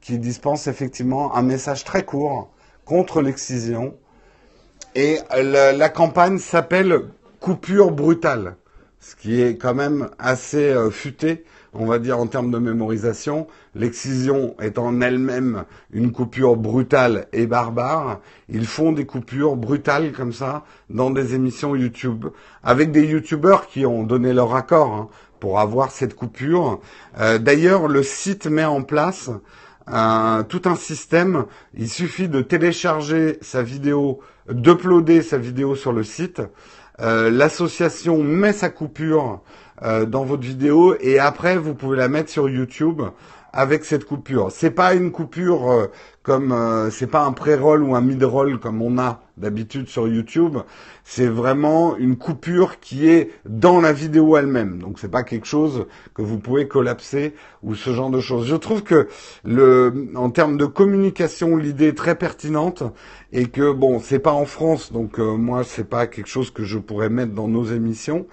[0.00, 2.50] qui dispense effectivement un message très court
[2.86, 3.94] contre l'excision.
[4.94, 7.02] Et la, campagne s'appelle
[7.38, 8.56] Coupure brutale,
[9.00, 13.46] ce qui est quand même assez euh, futé, on va dire en termes de mémorisation.
[13.74, 18.20] L'excision est en elle-même une coupure brutale et barbare.
[18.50, 22.26] Ils font des coupures brutales comme ça dans des émissions YouTube,
[22.62, 25.08] avec des YouTubeurs qui ont donné leur accord hein,
[25.40, 26.80] pour avoir cette coupure.
[27.18, 29.30] Euh, d'ailleurs, le site met en place
[30.48, 31.46] tout un système.
[31.74, 36.42] Il suffit de télécharger sa vidéo, d'uploader sa vidéo sur le site.
[37.00, 39.40] Euh, l'association met sa coupure
[39.82, 43.00] euh, dans votre vidéo et après vous pouvez la mettre sur YouTube
[43.52, 44.50] avec cette coupure.
[44.52, 45.86] C'est pas une coupure euh,
[46.22, 50.58] comme euh, c'est pas un pré-roll ou un mid-roll comme on a d'habitude sur YouTube.
[51.04, 54.78] C'est vraiment une coupure qui est dans la vidéo elle-même.
[54.78, 58.46] Donc c'est pas quelque chose que vous pouvez collapser ou ce genre de choses.
[58.46, 59.08] Je trouve que
[59.44, 62.82] le, en termes de communication, l'idée est très pertinente
[63.32, 66.64] et que bon, c'est pas en France, donc euh, moi c'est pas quelque chose que
[66.64, 68.26] je pourrais mettre dans nos émissions.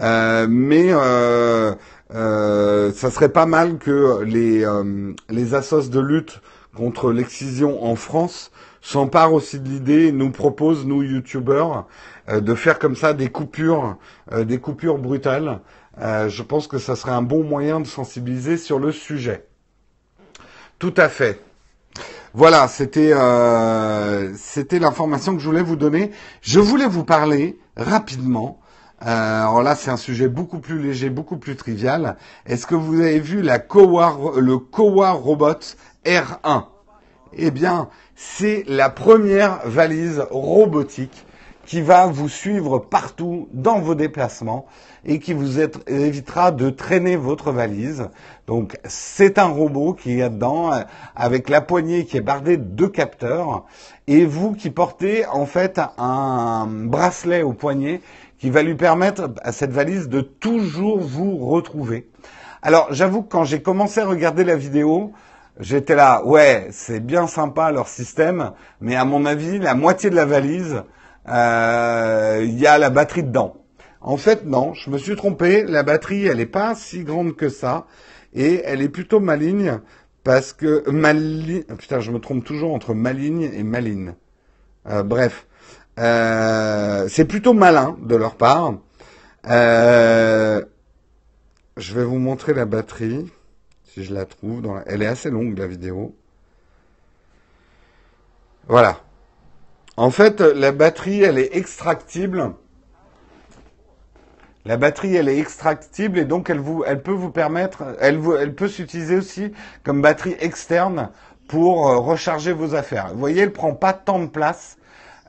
[0.00, 1.74] Euh, mais euh,
[2.14, 6.40] euh, ça serait pas mal que les, euh, les assos de lutte
[6.74, 8.50] contre l'excision en France
[8.80, 11.86] s'emparent aussi de l'idée nous proposent, nous youtubeurs,
[12.28, 13.96] euh, de faire comme ça des coupures,
[14.34, 15.60] des coupures brutales.
[15.98, 19.46] je pense que ça serait un bon moyen de sensibiliser sur le sujet.
[20.78, 21.40] Tout à fait.
[22.32, 23.12] Voilà, c'était
[24.36, 26.10] c'était l'information que je voulais vous donner.
[26.40, 28.60] Je voulais vous parler rapidement
[29.02, 32.16] euh, alors là, c'est un sujet beaucoup plus léger, beaucoup plus trivial.
[32.44, 35.58] Est-ce que vous avez vu la le Kowa Robot
[36.04, 36.64] R1
[37.32, 41.26] Eh bien, c'est la première valise robotique
[41.64, 44.66] qui va vous suivre partout dans vos déplacements
[45.04, 48.08] et qui vous évitera de traîner votre valise.
[48.48, 50.80] Donc c'est un robot qui est dedans euh,
[51.14, 53.64] avec la poignée qui est bardée de capteurs
[54.08, 58.00] et vous qui portez en fait un bracelet au poignet
[58.38, 62.08] qui va lui permettre à cette valise de toujours vous retrouver.
[62.62, 65.12] Alors j'avoue que quand j'ai commencé à regarder la vidéo,
[65.60, 70.16] j'étais là, ouais, c'est bien sympa leur système, mais à mon avis, la moitié de
[70.16, 70.82] la valise,
[71.28, 73.56] euh, il y a la batterie dedans.
[74.00, 75.64] En fait, non, je me suis trompé.
[75.64, 77.86] La batterie, elle n'est pas si grande que ça,
[78.34, 79.80] et elle est plutôt maligne
[80.24, 81.64] parce que maligne.
[81.78, 84.14] Putain, je me trompe toujours entre maligne et maline.
[84.88, 85.46] Euh, bref,
[85.98, 88.74] euh, c'est plutôt malin de leur part.
[89.48, 90.62] Euh,
[91.76, 93.30] je vais vous montrer la batterie,
[93.92, 94.62] si je la trouve.
[94.62, 96.14] Dans Elle est assez longue, la vidéo.
[98.68, 99.00] Voilà.
[99.96, 102.54] En fait, la batterie, elle est extractible.
[104.64, 109.52] La batterie, elle est extractible et donc elle, peut vous permettre, elle peut s'utiliser aussi
[109.82, 111.10] comme batterie externe
[111.50, 113.08] pour euh, recharger vos affaires.
[113.12, 114.78] Vous voyez, elle prend pas tant de place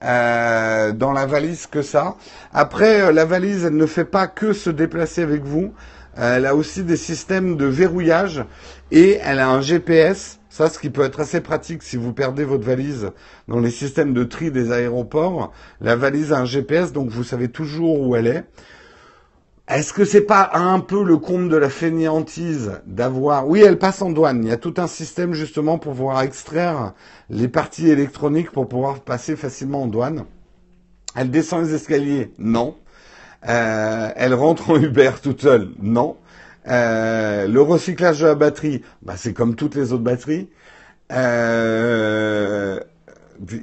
[0.03, 2.15] euh, dans la valise que ça.
[2.53, 5.73] Après, euh, la valise, elle ne fait pas que se déplacer avec vous.
[6.15, 8.43] Elle a aussi des systèmes de verrouillage
[8.91, 10.39] et elle a un GPS.
[10.49, 13.11] Ça, ce qui peut être assez pratique si vous perdez votre valise
[13.47, 15.53] dans les systèmes de tri des aéroports.
[15.79, 18.43] La valise a un GPS, donc vous savez toujours où elle est.
[19.69, 23.47] Est-ce que c'est pas un peu le compte de la fainéantise d'avoir...
[23.47, 24.43] Oui, elle passe en douane.
[24.43, 26.93] Il y a tout un système justement pour pouvoir extraire
[27.29, 30.25] les parties électroniques pour pouvoir passer facilement en douane.
[31.15, 32.33] Elle descend les escaliers?
[32.37, 32.75] Non.
[33.47, 36.17] Euh, elle rentre en Uber toute seule Non.
[36.67, 40.49] Euh, le recyclage de la batterie, bah, c'est comme toutes les autres batteries.
[41.11, 42.79] Euh,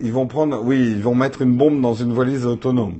[0.02, 2.98] ils vont prendre, oui, ils vont mettre une bombe dans une valise autonome.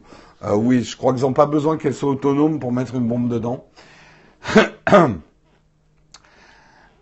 [0.53, 3.67] Oui, je crois qu'ils n'ont pas besoin qu'elle soit autonome pour mettre une bombe dedans.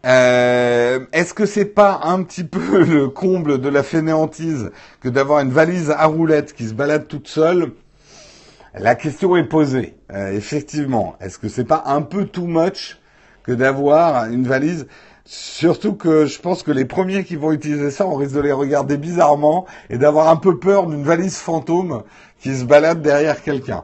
[0.03, 4.71] Est-ce que c'est pas un petit peu le comble de la fainéantise
[5.01, 7.73] que d'avoir une valise à roulettes qui se balade toute seule
[8.79, 9.95] La question est posée.
[10.13, 12.99] Euh, effectivement, est-ce que c'est pas un peu too much
[13.43, 14.87] que d'avoir une valise?
[15.25, 18.53] Surtout que je pense que les premiers qui vont utiliser ça, on risque de les
[18.53, 22.03] regarder bizarrement et d'avoir un peu peur d'une valise fantôme
[22.39, 23.83] qui se balade derrière quelqu'un.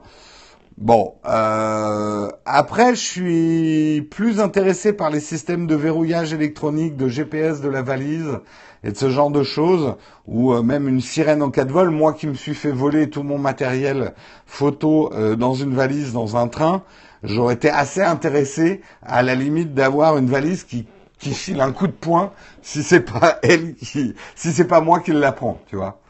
[0.76, 7.62] Bon, euh, après, je suis plus intéressé par les systèmes de verrouillage électronique, de GPS
[7.62, 8.40] de la valise
[8.84, 9.94] et de ce genre de choses,
[10.26, 11.90] ou euh, même une sirène en cas de vol.
[11.90, 14.14] Moi qui me suis fait voler tout mon matériel
[14.46, 16.82] photo euh, dans une valise dans un train,
[17.22, 20.86] j'aurais été assez intéressé à la limite d'avoir une valise qui
[21.18, 25.00] qui file un coup de poing si c'est pas elle qui, si c'est pas moi
[25.00, 26.00] qui la prends, tu vois.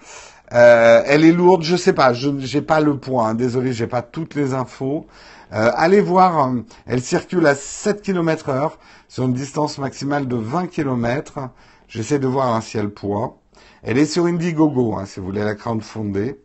[0.52, 3.86] Euh, elle est lourde, je sais pas, je j'ai pas le point, hein, désolé, j'ai
[3.86, 5.06] pas toutes les infos.
[5.54, 10.36] Euh, allez voir, euh, elle circule à 7 km heure sur une distance maximale de
[10.36, 11.50] 20 km.
[11.92, 13.38] J'essaie de voir un ciel poids.
[13.82, 16.40] Elle est sur Indiegogo, hein, si vous voulez la crowdfunder.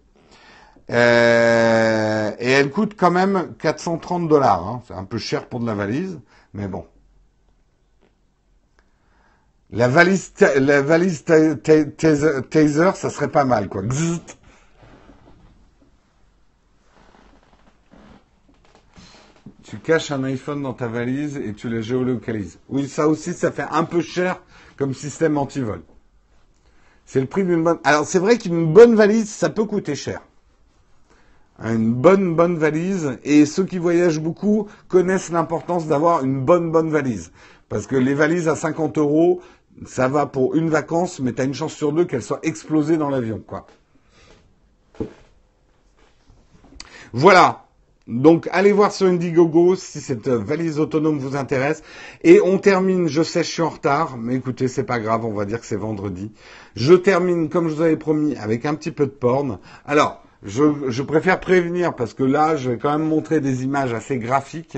[0.89, 4.68] Euh, et elle coûte quand même 430 dollars.
[4.68, 4.82] Hein.
[4.86, 6.20] C'est un peu cher pour de la valise,
[6.54, 6.86] mais bon.
[9.72, 13.84] La valise, la valise taser, ça serait pas mal, quoi.
[19.64, 22.60] Tu caches un iPhone dans ta valise et tu le géolocalises.
[22.68, 24.41] Oui, ça aussi, ça fait un peu cher
[24.78, 25.82] comme système anti-vol.
[27.05, 27.80] C'est le prix d'une bonne.
[27.84, 30.21] Alors, c'est vrai qu'une bonne valise, ça peut coûter cher.
[31.59, 33.17] Une bonne, bonne valise.
[33.23, 37.32] Et ceux qui voyagent beaucoup connaissent l'importance d'avoir une bonne, bonne valise.
[37.69, 39.41] Parce que les valises à 50 euros,
[39.86, 42.97] ça va pour une vacance, mais tu as une chance sur deux qu'elle soit explosée
[42.97, 43.65] dans l'avion, quoi.
[47.13, 47.66] Voilà.
[48.08, 51.84] Donc, allez voir sur Indiegogo si cette valise autonome vous intéresse.
[52.24, 55.34] Et on termine, je sais, je suis en retard, mais écoutez, c'est pas grave, on
[55.34, 56.32] va dire que c'est vendredi.
[56.76, 59.60] Je termine, comme je vous avais promis, avec un petit peu de porn.
[59.86, 64.18] Alors, je, préfère prévenir parce que là, je vais quand même montrer des images assez
[64.18, 64.78] graphiques.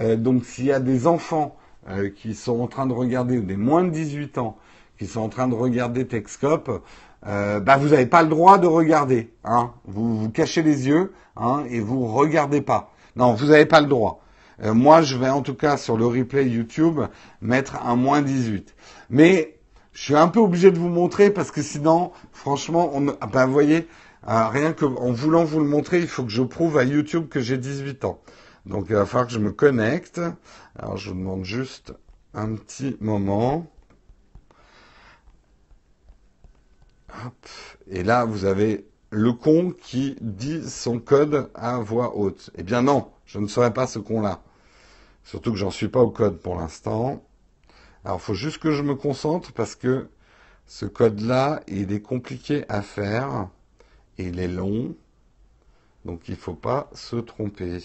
[0.00, 1.56] Euh, donc, s'il y a des enfants
[1.90, 4.56] euh, qui sont en train de regarder, ou des moins de 18 ans,
[4.98, 6.82] qui sont en train de regarder Texcope,
[7.26, 9.32] euh, bah vous n'avez pas le droit de regarder.
[9.44, 9.72] Hein.
[9.84, 12.92] Vous vous cachez les yeux hein, et vous regardez pas.
[13.16, 14.22] Non, vous n'avez pas le droit.
[14.62, 17.00] Euh, moi, je vais en tout cas sur le replay YouTube
[17.40, 18.74] mettre un moins 18.
[19.10, 19.58] Mais
[19.92, 23.52] je suis un peu obligé de vous montrer parce que sinon, franchement, on, bah, vous
[23.52, 23.88] voyez,
[24.28, 27.28] euh, rien que en voulant vous le montrer, il faut que je prouve à YouTube
[27.28, 28.20] que j'ai 18 ans.
[28.66, 30.20] Donc il va falloir que je me connecte.
[30.78, 31.92] Alors je vous demande juste
[32.34, 33.66] un petit moment.
[37.01, 37.01] Hop.
[37.88, 42.50] Et là, vous avez le con qui dit son code à voix haute.
[42.56, 44.42] Eh bien non, je ne serai pas ce con-là.
[45.24, 47.22] Surtout que j'en suis pas au code pour l'instant.
[48.04, 50.08] Alors il faut juste que je me concentre parce que
[50.66, 53.48] ce code-là, il est compliqué à faire.
[54.18, 54.94] Il est long.
[56.04, 57.78] Donc il ne faut pas se tromper.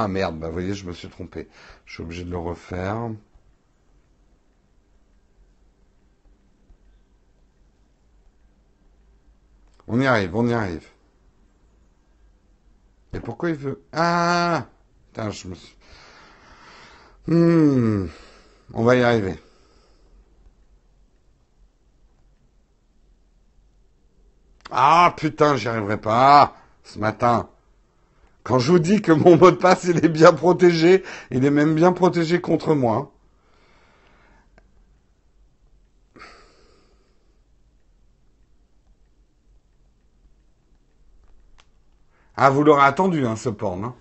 [0.00, 1.48] Ah merde, bah vous voyez, je me suis trompé.
[1.84, 3.10] Je suis obligé de le refaire.
[9.88, 10.86] On y arrive, on y arrive.
[13.12, 13.82] Et pourquoi il veut...
[13.92, 14.66] Ah
[15.08, 15.76] Putain, je me suis...
[17.26, 18.06] Hmm.
[18.74, 19.36] On va y arriver.
[24.70, 26.54] Ah putain, j'y arriverai pas.
[26.84, 27.48] Ce matin.
[28.48, 31.50] Quand je vous dis que mon mot de passe, il est bien protégé, il est
[31.50, 33.12] même bien protégé contre moi.
[42.38, 43.84] Ah, vous l'aurez attendu, hein, ce porn.
[43.84, 43.94] Hein.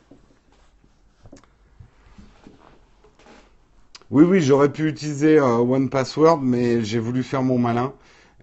[4.12, 7.94] Oui, oui, j'aurais pu utiliser euh, One Password, mais j'ai voulu faire mon malin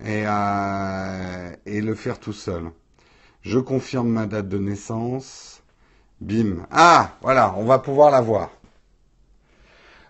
[0.04, 2.64] et, euh, et le faire tout seul.
[3.40, 5.53] Je confirme ma date de naissance.
[6.20, 6.66] Bim.
[6.70, 8.50] Ah, voilà, on va pouvoir la voir.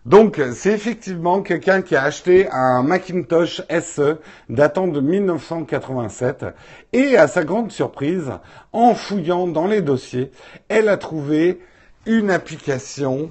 [0.04, 4.18] Donc, c'est effectivement quelqu'un qui a acheté un Macintosh SE
[4.50, 6.44] datant de 1987
[6.92, 8.32] et à sa grande surprise,
[8.72, 10.30] en fouillant dans les dossiers,
[10.68, 11.58] elle a trouvé
[12.04, 13.30] une application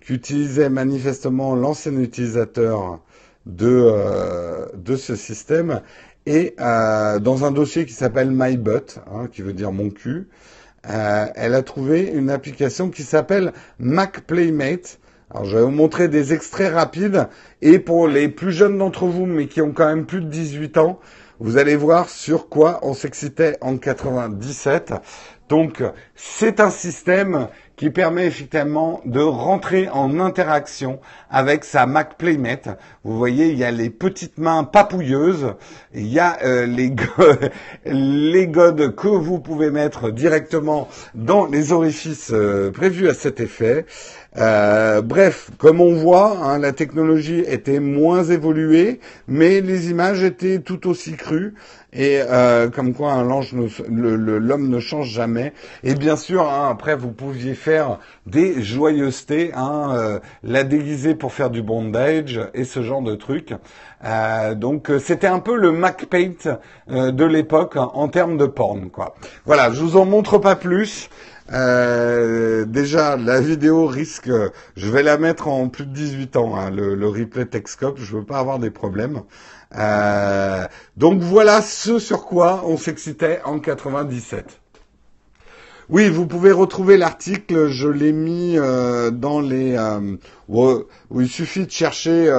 [0.00, 3.00] qu'utilisait manifestement l'ancien utilisateur
[3.44, 5.82] de, euh, ce système
[6.24, 10.28] et euh, dans un dossier qui s'appelle MyButt, hein, qui veut dire mon cul,
[10.90, 14.98] euh, elle a trouvé une application qui s'appelle Mac Playmate.
[15.30, 17.28] Alors je vais vous montrer des extraits rapides
[17.62, 20.78] et pour les plus jeunes d'entre vous mais qui ont quand même plus de 18
[20.78, 21.00] ans,
[21.40, 24.94] vous allez voir sur quoi on s'excitait en 97.
[25.48, 25.82] Donc,
[26.14, 31.00] c'est un système qui permet effectivement de rentrer en interaction
[31.30, 32.68] avec sa Mac Playmate.
[33.02, 35.54] Vous voyez, il y a les petites mains papouilleuses,
[35.92, 37.50] il y a euh, les, godes,
[37.84, 43.86] les godes que vous pouvez mettre directement dans les orifices euh, prévus à cet effet.
[44.36, 50.58] Euh, bref, comme on voit, hein, la technologie était moins évoluée, mais les images étaient
[50.58, 51.54] tout aussi crues.
[51.96, 55.52] Et euh, comme quoi l'homme ne change jamais.
[55.84, 61.32] Et bien sûr, hein, après vous pouviez faire des joyeusetés, hein, euh, la déguiser pour
[61.32, 63.54] faire du bondage et ce genre de trucs.
[64.56, 66.58] donc c'était un peu le MacPaint
[66.88, 68.90] de l'époque en termes de porn.
[69.46, 71.08] Voilà, je vous en montre pas plus.
[71.52, 74.30] Euh, déjà, la vidéo risque,
[74.76, 78.16] je vais la mettre en plus de 18 ans, hein, le, le, replay Texcope, je
[78.16, 79.22] veux pas avoir des problèmes.
[79.76, 80.66] Euh,
[80.96, 84.60] donc voilà ce sur quoi on s'excitait en 97.
[85.90, 89.76] Oui, vous pouvez retrouver l'article, je l'ai mis euh, dans les...
[89.76, 90.16] Euh,
[90.48, 90.84] où,
[91.20, 92.30] il suffit de chercher...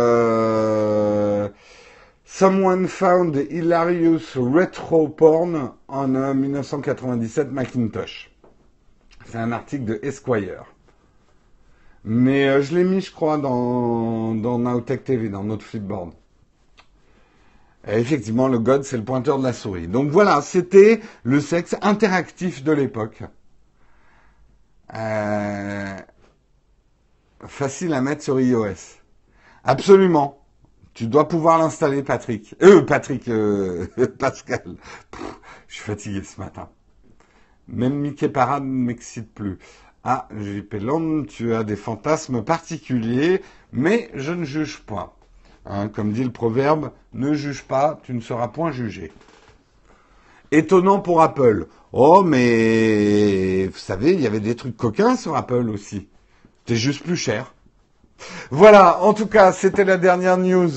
[2.27, 8.34] Someone found hilarious retro porn en 1997 Macintosh.
[9.25, 10.65] C'est un article de Esquire.
[12.03, 16.13] Mais euh, je l'ai mis, je crois, dans, dans Nowtech TV, dans notre flipboard.
[17.87, 19.87] effectivement, le God, c'est le pointeur de la souris.
[19.87, 23.23] Donc voilà, c'était le sexe interactif de l'époque.
[24.93, 25.97] Euh,
[27.47, 28.99] facile à mettre sur iOS.
[29.63, 30.41] Absolument.
[30.93, 32.55] Tu dois pouvoir l'installer, Patrick.
[32.61, 33.87] Euh, Patrick, euh,
[34.19, 34.75] Pascal.
[35.67, 36.69] je suis fatigué ce matin.
[37.67, 39.57] Même Mickey Parade ne m'excite plus.
[40.03, 43.41] Ah, JP Land, tu as des fantasmes particuliers,
[43.71, 45.15] mais je ne juge pas.
[45.65, 49.11] Hein, comme dit le proverbe, ne juge pas, tu ne seras point jugé.
[50.51, 51.65] Étonnant pour Apple.
[51.91, 56.07] Oh, mais vous savez, il y avait des trucs coquins sur Apple aussi.
[56.59, 57.55] C'était juste plus cher.
[58.51, 60.71] Voilà, en tout cas, c'était la dernière news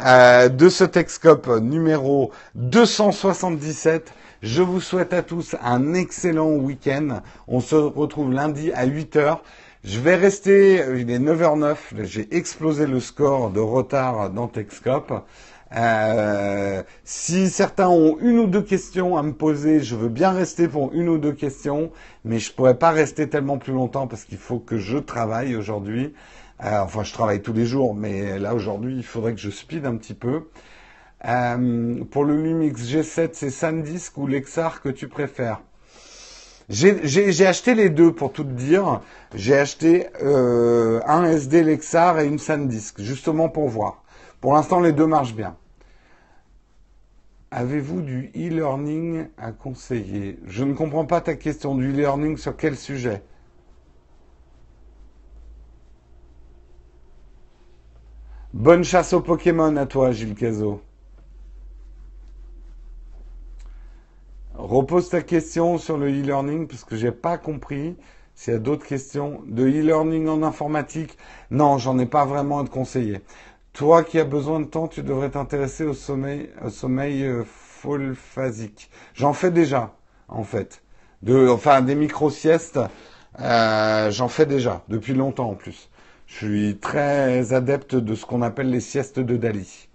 [0.00, 4.12] euh, de ce Texcope numéro 277.
[4.46, 7.20] Je vous souhaite à tous un excellent week-end.
[7.48, 9.38] On se retrouve lundi à 8h.
[9.82, 15.12] Je vais rester, il est 9h09, j'ai explosé le score de retard dans Texcope.
[15.74, 20.68] Euh, si certains ont une ou deux questions à me poser, je veux bien rester
[20.68, 21.90] pour une ou deux questions,
[22.24, 26.14] mais je pourrais pas rester tellement plus longtemps parce qu'il faut que je travaille aujourd'hui.
[26.64, 29.86] Euh, enfin, je travaille tous les jours, mais là aujourd'hui, il faudrait que je speed
[29.86, 30.44] un petit peu.
[31.24, 35.62] Euh, pour le Lumix G7, c'est SanDisk ou Lexar que tu préfères
[36.68, 39.00] J'ai acheté les deux pour tout te dire.
[39.34, 44.04] J'ai acheté euh, un SD Lexar et une SanDisk, justement pour voir.
[44.40, 45.56] Pour l'instant, les deux marchent bien.
[47.50, 50.38] Avez-vous du e-learning à conseiller?
[50.46, 51.74] Je ne comprends pas ta question.
[51.74, 53.22] Du e-learning sur quel sujet?
[58.52, 60.82] Bonne chasse aux Pokémon à toi, Gilles Cazot.
[64.58, 67.94] Repose ta question sur le e-learning parce que j'ai pas compris.
[68.34, 71.18] S'il y a d'autres questions de e-learning en informatique,
[71.50, 73.20] non, j'en ai pas vraiment à te conseiller.
[73.74, 77.44] Toi qui as besoin de temps, tu devrais t'intéresser au sommeil, au sommeil euh,
[78.14, 78.90] phasique.
[79.14, 79.94] J'en fais déjà,
[80.28, 80.82] en fait.
[81.22, 82.80] De, enfin, des micro-siestes,
[83.40, 85.90] euh, j'en fais déjà, depuis longtemps en plus.
[86.26, 89.88] Je suis très adepte de ce qu'on appelle les siestes de Dali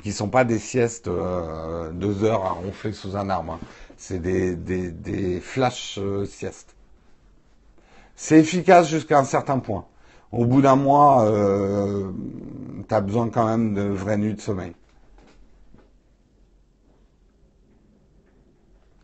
[0.00, 3.54] qui sont pas des siestes euh, deux heures à ronfler sous un arbre.
[3.54, 3.66] Hein.
[3.96, 6.74] C'est des, des, des flash euh, siestes.
[8.16, 9.86] C'est efficace jusqu'à un certain point.
[10.32, 12.10] Au bout d'un mois, euh,
[12.88, 14.74] tu as besoin quand même de vraies nuits de sommeil.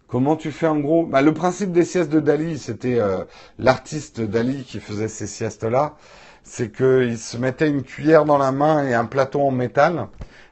[0.06, 1.04] Comment tu fais en gros?
[1.04, 3.24] Bah, Le principe des siestes de Dali, c'était euh,
[3.58, 5.96] l'artiste Dali qui faisait ces siestes-là.
[6.44, 10.06] C'est qu'il se mettait une cuillère dans la main et un plateau en métal.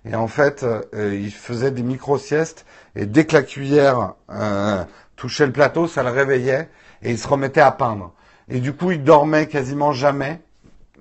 [0.06, 2.66] Et en fait, euh, il faisait des micro-siestes.
[2.94, 4.84] Et dès que la cuillère euh,
[5.16, 6.68] touchait le plateau, ça le réveillait.
[7.02, 8.12] Et il se remettait à peindre.
[8.48, 10.40] Et du coup, il dormait quasiment jamais.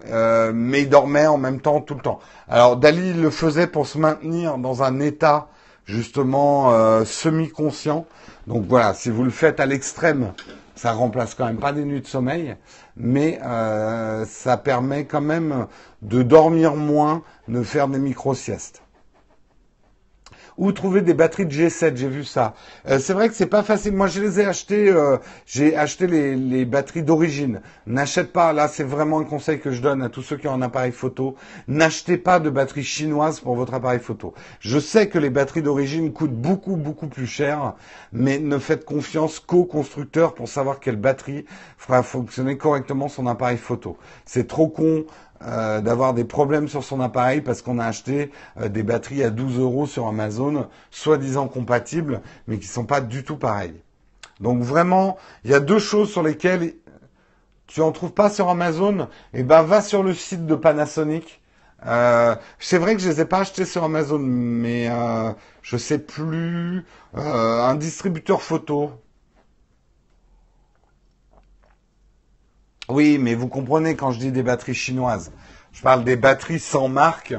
[0.10, 2.20] Euh, mais il dormait en même temps tout le temps.
[2.48, 5.48] Alors Dali le faisait pour se maintenir dans un état
[5.86, 8.06] justement semi-conscient.
[8.48, 10.34] Donc voilà, si vous le faites à l'extrême,
[10.76, 12.56] ça remplace quand même pas des nuits de sommeil,
[12.98, 13.40] mais
[14.26, 15.68] ça permet quand même
[16.02, 18.83] de dormir moins, de faire des micro-siestes.
[20.58, 21.96] Ou trouver des batteries de G7.
[21.96, 22.54] J'ai vu ça.
[22.88, 23.94] Euh, c'est vrai que c'est pas facile.
[23.94, 24.90] Moi, je les ai achetées.
[24.90, 27.62] Euh, j'ai acheté les, les batteries d'origine.
[27.88, 28.54] N'achète pas.
[28.54, 30.92] Là, c'est vraiment un conseil que je donne à tous ceux qui ont un appareil
[30.92, 31.36] photo.
[31.68, 34.34] N'achetez pas de batteries chinoises pour votre appareil photo.
[34.60, 37.74] Je sais que les batteries d'origine coûtent beaucoup beaucoup plus cher,
[38.12, 41.46] mais ne faites confiance qu'aux constructeurs pour savoir quelle batterie
[41.78, 43.98] fera fonctionner correctement son appareil photo.
[44.26, 45.06] C'est trop con
[45.42, 48.32] euh, d'avoir des problèmes sur son appareil parce qu'on a acheté
[48.62, 53.24] euh, des batteries à 12 euros sur Amazon, soi-disant compatibles, mais qui sont pas du
[53.24, 53.82] tout pareilles.
[54.40, 56.74] Donc vraiment, il y a deux choses sur lesquelles
[57.68, 61.42] tu en trouves pas sur Amazon, eh ben va sur le site de Panasonic.
[61.86, 64.90] Euh, c'est vrai que je les ai pas achetés sur Amazon, mais
[65.62, 68.92] je sais plus un distributeur photo.
[72.90, 75.32] Oui, mais vous comprenez quand je dis des batteries chinoises.
[75.72, 77.34] Je parle des batteries sans marque.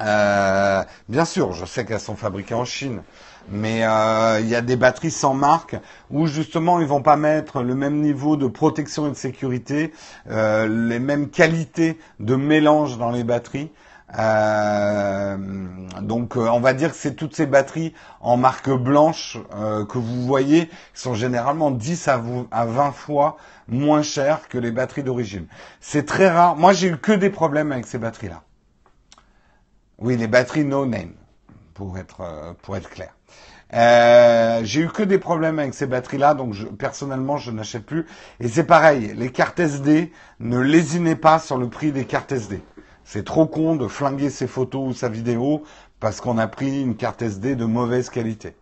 [0.00, 3.02] Euh, bien sûr, je sais qu'elles sont fabriquées en Chine,
[3.48, 5.76] mais euh, il y a des batteries sans marque
[6.10, 9.92] où justement ils vont pas mettre le même niveau de protection et de sécurité,
[10.30, 13.70] euh, les mêmes qualités de mélange dans les batteries.
[14.18, 15.36] Euh,
[16.00, 19.98] donc euh, on va dire que c'est toutes ces batteries en marque blanche euh, que
[19.98, 22.20] vous voyez qui sont généralement 10 à,
[22.50, 23.36] à 20 fois
[23.68, 25.46] moins chères que les batteries d'origine.
[25.80, 26.56] C'est très rare.
[26.56, 28.42] Moi j'ai eu que des problèmes avec ces batteries-là.
[29.98, 31.12] Oui, les batteries no name,
[31.74, 33.14] pour être pour être clair.
[34.64, 38.06] J'ai eu que des problèmes avec ces batteries-là, donc personnellement, je n'achète plus.
[38.40, 40.10] Et c'est pareil, les cartes SD,
[40.40, 42.62] ne lésinez pas sur le prix des cartes SD.
[43.12, 45.64] C'est trop con de flinguer ses photos ou sa vidéo
[45.98, 48.54] parce qu'on a pris une carte SD de mauvaise qualité.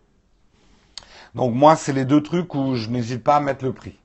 [1.35, 3.99] Donc moi, c'est les deux trucs où je n'hésite pas à mettre le prix.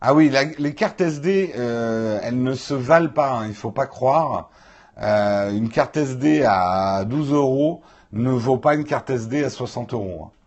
[0.00, 3.70] Ah oui, les cartes SD, euh, elles ne se valent pas, hein, il ne faut
[3.70, 4.48] pas croire.
[4.96, 7.82] Euh, une carte SD à 12 euros
[8.12, 10.22] ne vaut pas une carte SD à 60 euros.
[10.24, 10.43] Hein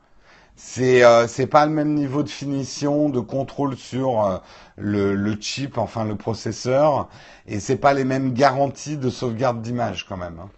[0.58, 4.38] c'est euh, c'est pas le même niveau de finition, de contrôle sur euh,
[4.76, 7.08] le, le, chip, enfin le processeur,
[7.46, 10.40] et c'est pas les mêmes garanties de sauvegarde d'image quand même.
[10.40, 10.50] Hein.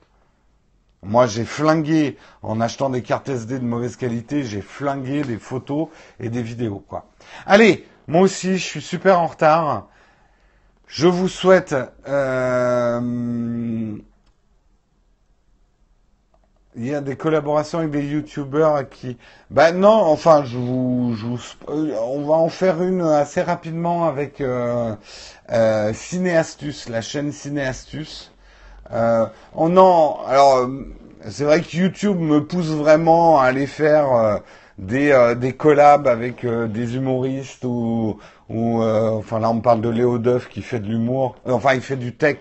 [1.04, 5.88] Moi, j'ai flingué en achetant des cartes SD de mauvaise qualité, j'ai flingué des photos
[6.20, 7.06] et des vidéos, quoi.
[7.46, 9.88] Allez, moi aussi, je suis super en retard.
[10.88, 11.76] Je vous souhaite
[12.08, 13.96] euh,
[16.76, 19.18] il y a des collaborations avec des youtubeurs qui.
[19.50, 21.40] Ben non, enfin, je vous, je vous,
[21.70, 24.96] euh, on va en faire une assez rapidement avec euh,
[25.52, 28.32] euh, Cinéastus, la chaîne Cinéastus.
[28.92, 29.26] Euh,
[29.56, 30.70] on en, alors,
[31.28, 34.38] c'est vrai que YouTube me pousse vraiment à aller faire euh,
[34.78, 38.18] des des collabs avec des humoristes ou
[38.50, 41.36] ou enfin là on parle de Léo Duff qui fait de l'humour.
[41.46, 42.38] Enfin, il fait du tech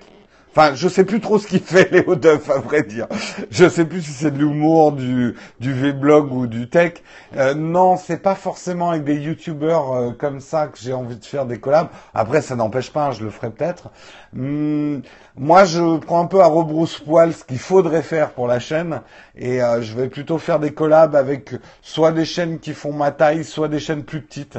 [0.51, 3.07] Enfin, je sais plus trop ce qu'il fait Léo Duff, à vrai dire.
[3.51, 6.95] Je sais plus si c'est de l'humour, du, du V-blog ou du tech.
[7.37, 11.25] Euh, non, c'est pas forcément avec des youtubeurs euh, comme ça que j'ai envie de
[11.25, 11.89] faire des collabs.
[12.15, 13.91] Après, ça n'empêche pas, hein, je le ferai peut-être.
[14.35, 15.03] Hum,
[15.37, 19.03] moi, je prends un peu à rebrousse-poil ce qu'il faudrait faire pour la chaîne.
[19.37, 23.11] Et euh, je vais plutôt faire des collabs avec soit des chaînes qui font ma
[23.13, 24.59] taille, soit des chaînes plus petites.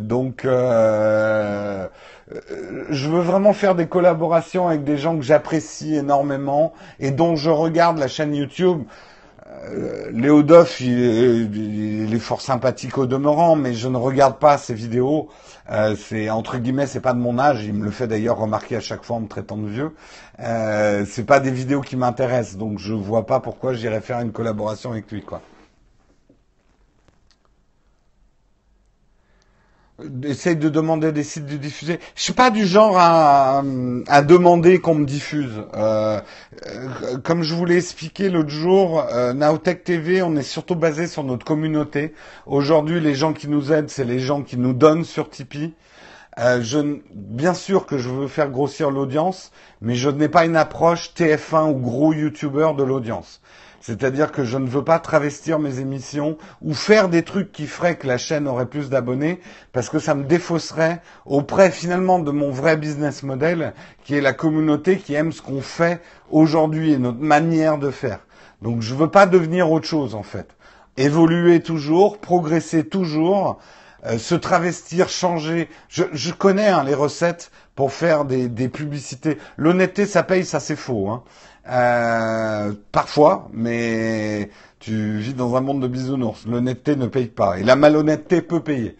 [0.00, 0.46] donc...
[2.90, 7.50] Je veux vraiment faire des collaborations avec des gens que j'apprécie énormément et dont je
[7.50, 8.82] regarde la chaîne YouTube.
[9.64, 14.74] Euh, Léo Duff, il, est fort sympathique au demeurant, mais je ne regarde pas ses
[14.74, 15.28] vidéos.
[15.70, 17.64] Euh, c'est entre guillemets, c'est pas de mon âge.
[17.64, 19.94] Il me le fait d'ailleurs remarquer à chaque fois en me traitant de vieux.
[20.40, 24.32] Euh, c'est pas des vidéos qui m'intéressent, donc je vois pas pourquoi j'irais faire une
[24.32, 25.40] collaboration avec lui, quoi.
[30.24, 31.98] Essaye de demander des sites de diffuser.
[32.14, 33.62] Je suis pas du genre à,
[34.08, 35.62] à demander qu'on me diffuse.
[35.74, 36.20] Euh,
[36.66, 41.06] euh, comme je vous l'ai expliqué l'autre jour, euh, Nowtech TV, on est surtout basé
[41.06, 42.14] sur notre communauté.
[42.46, 45.74] Aujourd'hui, les gens qui nous aident, c'est les gens qui nous donnent sur Tipeee.
[46.38, 46.62] Euh,
[47.12, 49.50] bien sûr que je veux faire grossir l'audience,
[49.80, 53.40] mais je n'ai pas une approche TF1 ou gros YouTuber de l'audience.
[53.80, 57.96] C'est-à-dire que je ne veux pas travestir mes émissions ou faire des trucs qui feraient
[57.96, 59.40] que la chaîne aurait plus d'abonnés
[59.72, 63.72] parce que ça me défausserait auprès finalement de mon vrai business model
[64.04, 68.20] qui est la communauté qui aime ce qu'on fait aujourd'hui et notre manière de faire.
[68.60, 70.48] Donc je veux pas devenir autre chose en fait.
[70.98, 73.58] Évoluer toujours, progresser toujours,
[74.04, 75.70] euh, se travestir, changer.
[75.88, 79.38] Je, connais hein, les recettes pour faire des, des publicités.
[79.56, 81.08] L'honnêteté, ça paye, ça c'est faux.
[81.08, 81.22] Hein.
[81.70, 86.46] Euh, parfois, mais tu vis dans un monde de bisounours.
[86.46, 87.58] L'honnêteté ne paye pas.
[87.58, 88.96] Et la malhonnêteté peut payer.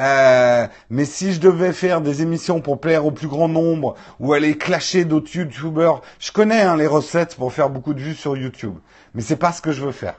[0.00, 4.32] Euh, mais si je devais faire des émissions pour plaire au plus grand nombre ou
[4.32, 8.36] aller clasher d'autres youtubeurs, je connais hein, les recettes pour faire beaucoup de vues sur
[8.36, 8.74] YouTube.
[9.14, 10.16] Mais c'est pas ce que je veux faire.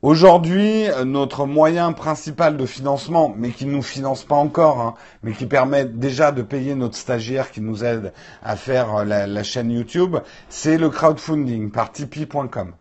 [0.00, 4.94] Aujourd'hui, notre moyen principal de financement, mais qui ne nous finance pas encore, hein,
[5.24, 9.42] mais qui permet déjà de payer notre stagiaire qui nous aide à faire la, la
[9.42, 10.16] chaîne YouTube,
[10.48, 12.74] c'est le crowdfunding par Tipeee.com.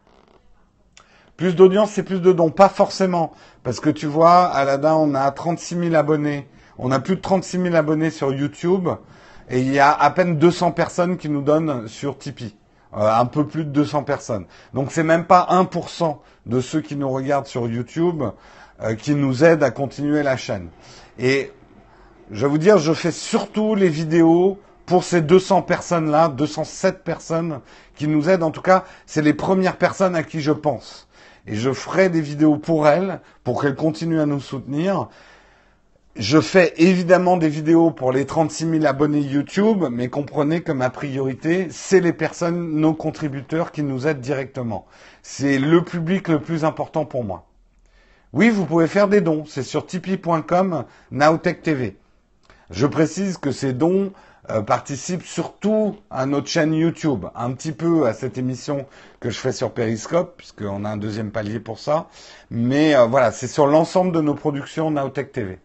[1.38, 2.52] Plus d'audience, c'est plus de dons.
[2.52, 3.34] Pas forcément.
[3.64, 6.48] Parce que tu vois, Aladdin, on a 36 000 abonnés.
[6.77, 8.89] On a plus de 36 000 abonnés sur YouTube.
[9.49, 12.56] Et il y a à peine 200 personnes qui nous donnent sur Tipeee.
[12.98, 14.45] Euh, un peu plus de 200 personnes.
[14.74, 16.18] Donc c'est même pas 1%
[16.48, 18.24] de ceux qui nous regardent sur YouTube
[18.82, 20.69] euh, qui nous aident à continuer la chaîne.
[21.19, 21.52] Et
[22.32, 27.60] je vais vous dire, je fais surtout les vidéos pour ces 200 personnes-là, 207 personnes
[27.95, 28.41] qui nous aident.
[28.41, 31.07] En tout cas, c'est les premières personnes à qui je pense.
[31.45, 35.07] Et je ferai des vidéos pour elles, pour qu'elles continuent à nous soutenir.
[36.19, 40.89] Je fais évidemment des vidéos pour les 36 000 abonnés YouTube, mais comprenez que ma
[40.89, 44.88] priorité, c'est les personnes, nos contributeurs qui nous aident directement.
[45.22, 47.45] C'est le public le plus important pour moi.
[48.34, 49.44] Oui, vous pouvez faire des dons.
[49.45, 51.95] C'est sur tipeee.com, Nowtech TV.
[52.72, 54.11] Je précise que ces dons
[54.49, 58.88] euh, participent surtout à notre chaîne YouTube, un petit peu à cette émission
[59.19, 62.07] que je fais sur Periscope, puisqu'on a un deuxième palier pour ça.
[62.49, 65.60] Mais euh, voilà, c'est sur l'ensemble de nos productions Nowtech TV.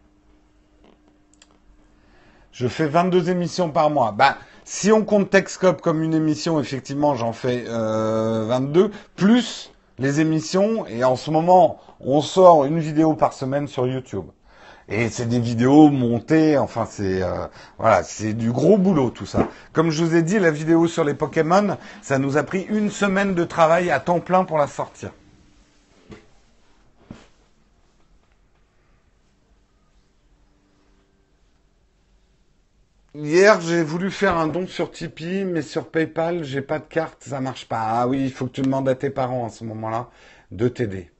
[2.52, 4.12] Je fais 22 émissions par mois.
[4.12, 10.20] Bah, si on compte Techscope comme une émission, effectivement, j'en fais euh, 22, plus les
[10.20, 10.86] émissions.
[10.86, 14.26] Et en ce moment, on sort une vidéo par semaine sur YouTube.
[14.88, 17.46] Et c'est des vidéos montées, enfin c'est euh,
[17.78, 19.48] voilà, c'est du gros boulot tout ça.
[19.72, 22.90] Comme je vous ai dit, la vidéo sur les Pokémon, ça nous a pris une
[22.90, 25.10] semaine de travail à temps plein pour la sortir.
[33.14, 37.22] Hier, j'ai voulu faire un don sur Tipeee, mais sur PayPal, j'ai pas de carte,
[37.24, 37.82] ça marche pas.
[37.82, 40.08] Ah oui, il faut que tu demandes à tes parents à ce moment-là
[40.50, 41.10] de t'aider.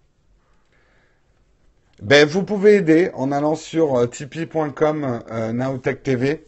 [2.00, 6.46] Ben, vous pouvez aider en allant sur euh, tipeee.com euh, Nowtech TV.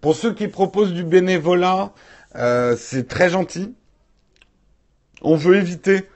[0.00, 1.92] Pour ceux qui proposent du bénévolat,
[2.34, 3.76] euh, c'est très gentil.
[5.22, 6.08] On veut éviter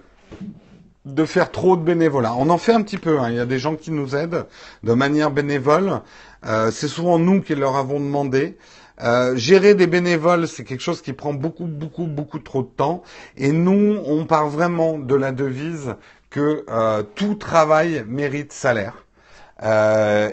[1.05, 2.35] de faire trop de bénévolat.
[2.35, 3.21] On en fait un petit peu.
[3.21, 3.31] Hein.
[3.31, 4.47] Il y a des gens qui nous aident
[4.83, 6.01] de manière bénévole.
[6.47, 8.57] Euh, c'est souvent nous qui leur avons demandé.
[9.01, 13.03] Euh, gérer des bénévoles, c'est quelque chose qui prend beaucoup, beaucoup, beaucoup trop de temps.
[13.37, 15.95] Et nous, on part vraiment de la devise
[16.31, 19.05] que euh, tout travail mérite salaire.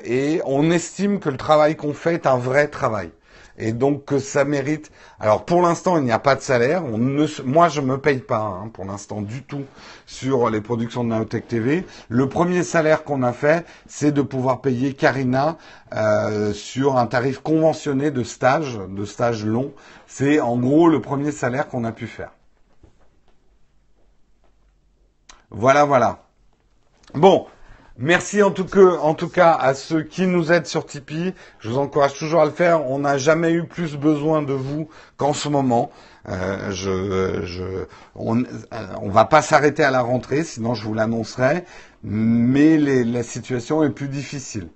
[0.06, 3.10] et on estime que le travail qu'on fait est un vrai travail
[3.58, 4.92] et donc que ça mérite.
[5.20, 6.84] Alors pour l'instant, il n'y a pas de salaire.
[6.84, 9.64] Moi, je me paye pas hein, pour l'instant du tout
[10.06, 11.86] sur les productions de Naotech TV.
[12.10, 15.58] Le premier salaire qu'on a fait, c'est de pouvoir payer Karina
[15.94, 19.72] euh, sur un tarif conventionné de stage, de stage long.
[20.08, 22.32] C'est en gros le premier salaire qu'on a pu faire.
[25.52, 26.26] Voilà, voilà.
[27.14, 27.48] Bon,
[27.98, 31.34] Merci en tout, cas, à ceux qui nous aident sur Tipeee.
[31.60, 32.86] Je vous encourage toujours à le faire.
[32.86, 35.92] On n'a jamais eu plus besoin de vous qu'en ce moment.
[36.28, 37.86] Euh,
[38.16, 38.44] on,
[39.02, 41.64] on va pas s'arrêter à la rentrée, sinon je vous l'annoncerai.
[42.04, 44.68] Mais la situation est plus difficile.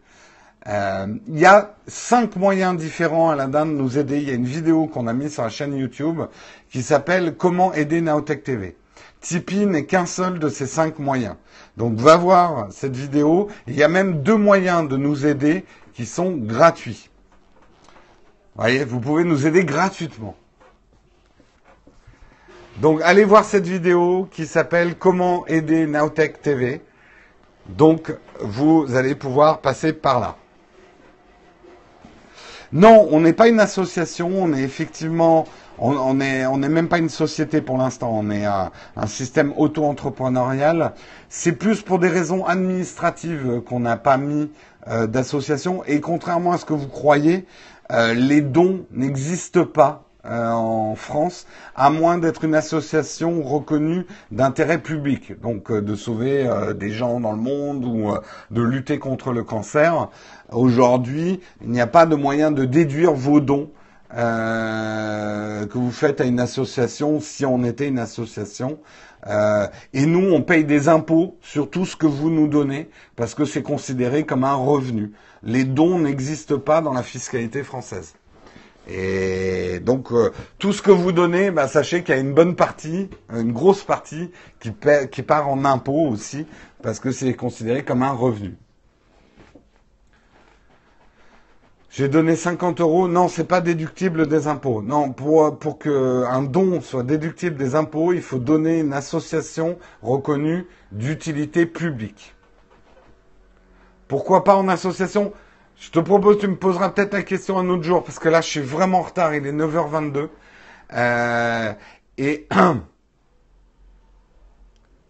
[0.68, 4.18] Euh, il y a cinq moyens différents à la de nous aider.
[4.18, 6.22] Il y a une vidéo qu'on a mise sur la chaîne YouTube
[6.70, 8.78] qui s'appelle Comment aider Naotech TV.
[9.22, 11.36] Tipeee n'est qu'un seul de ces cinq moyens.
[11.78, 13.50] Donc va voir cette vidéo.
[13.68, 17.10] Il y a même deux moyens de nous aider qui sont gratuits.
[18.56, 20.36] Vous voyez, vous pouvez nous aider gratuitement.
[22.78, 26.82] Donc allez voir cette vidéo qui s'appelle Comment aider Nowtech TV.
[27.68, 30.38] Donc vous allez pouvoir passer par là.
[32.72, 35.48] Non, on n'est pas une association, on est effectivement
[35.80, 40.94] on n'est même pas une société pour l'instant, on est un, un système auto-entrepreneurial.
[41.30, 44.52] C'est plus pour des raisons administratives qu'on n'a pas mis
[44.88, 45.84] euh, d'association.
[45.86, 47.46] Et contrairement à ce que vous croyez,
[47.92, 51.46] euh, les dons n'existent pas euh, en France,
[51.76, 57.38] à moins d'être une association reconnue d'intérêt public, donc de sauver des gens dans le
[57.38, 58.12] monde ou
[58.52, 60.10] de lutter contre le cancer.
[60.52, 63.70] Aujourd'hui, il n'y a pas de moyen de déduire vos dons
[64.16, 68.80] euh, que vous faites à une association si on était une association.
[69.28, 73.36] Euh, et nous, on paye des impôts sur tout ce que vous nous donnez parce
[73.36, 75.12] que c'est considéré comme un revenu.
[75.44, 78.16] Les dons n'existent pas dans la fiscalité française.
[78.88, 82.56] Et donc euh, tout ce que vous donnez, bah, sachez qu'il y a une bonne
[82.56, 84.72] partie, une grosse partie qui,
[85.12, 86.48] qui part en impôts aussi,
[86.82, 88.56] parce que c'est considéré comme un revenu.
[92.00, 93.10] J'ai donné 50 euros.
[93.10, 94.82] Non, c'est pas déductible des impôts.
[94.82, 100.66] Non, pour, pour qu'un don soit déductible des impôts, il faut donner une association reconnue
[100.94, 102.34] d'utilité publique.
[104.08, 105.34] Pourquoi pas en association?
[105.76, 108.40] Je te propose, tu me poseras peut-être la question un autre jour, parce que là,
[108.40, 109.36] je suis vraiment en retard.
[109.36, 110.30] Il est 9h22.
[110.94, 111.74] Euh,
[112.18, 112.48] et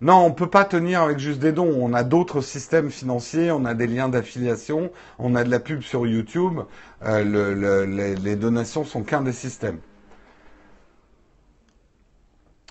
[0.02, 1.76] Non, on peut pas tenir avec juste des dons.
[1.78, 5.82] On a d'autres systèmes financiers, on a des liens d'affiliation, on a de la pub
[5.82, 6.62] sur YouTube.
[7.06, 9.80] Euh, les, donations sont qu'un des systèmes.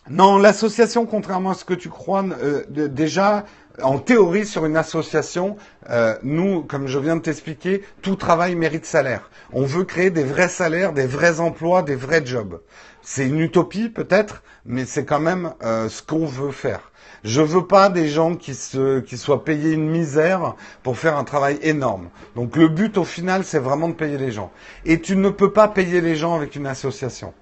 [0.09, 3.44] Non, l'association, contrairement à ce que tu crois, euh, déjà,
[3.82, 5.59] en théorie, sur une association,
[5.90, 9.28] euh, nous, comme je viens de t'expliquer, tout travail mérite salaire.
[9.52, 12.62] On veut créer des vrais salaires, des vrais emplois, des vrais jobs.
[13.02, 16.90] C'est une utopie peut-être, mais c'est quand même ce qu'on veut faire.
[17.24, 21.59] Je veux pas des gens qui, se, soient payés une misère pour faire un travail
[21.62, 22.11] énorme.
[22.36, 24.53] Donc le but au final, c'est vraiment de payer les gens.
[24.85, 27.35] Et tu ne peux pas payer les gens avec une association.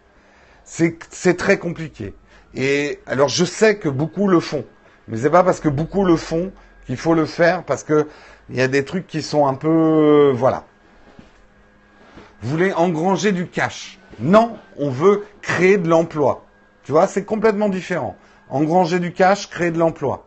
[0.65, 2.15] C'est très compliqué.
[2.55, 4.65] Et alors je sais que beaucoup le font,
[5.09, 6.53] mais c'est pas parce que beaucoup le font
[6.86, 8.09] qu'il faut le faire parce que
[8.48, 10.65] il y a des trucs qui sont un peu voilà.
[12.40, 13.98] Vous voulez engranger du cash?
[14.20, 16.44] Non, on veut créer de l'emploi.
[16.85, 18.16] Tu vois, c'est complètement différent
[18.51, 20.27] engranger du cash, créer de l'emploi.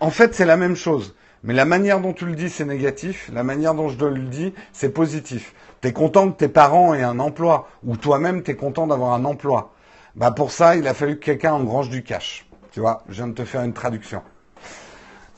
[0.00, 1.14] En fait, c'est la même chose.
[1.42, 3.30] Mais la manière dont tu le dis, c'est négatif.
[3.32, 5.54] La manière dont je le dis, c'est positif.
[5.80, 7.68] Tu es content que tes parents aient un emploi.
[7.84, 9.72] Ou toi-même, tu es content d'avoir un emploi.
[10.16, 12.46] Bah pour ça, il a fallu que quelqu'un engrange du cash.
[12.72, 14.22] Tu vois, je viens de te faire une traduction.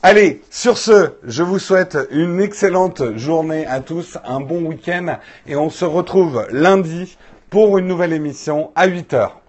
[0.02, 5.56] Allez, sur ce, je vous souhaite une excellente journée à tous, un bon week-end, et
[5.56, 7.18] on se retrouve lundi
[7.50, 9.40] pour une nouvelle émission à 8 heures.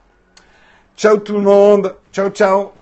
[0.99, 1.95] Ciao tout le monde.
[2.11, 2.78] Ciao, ciao.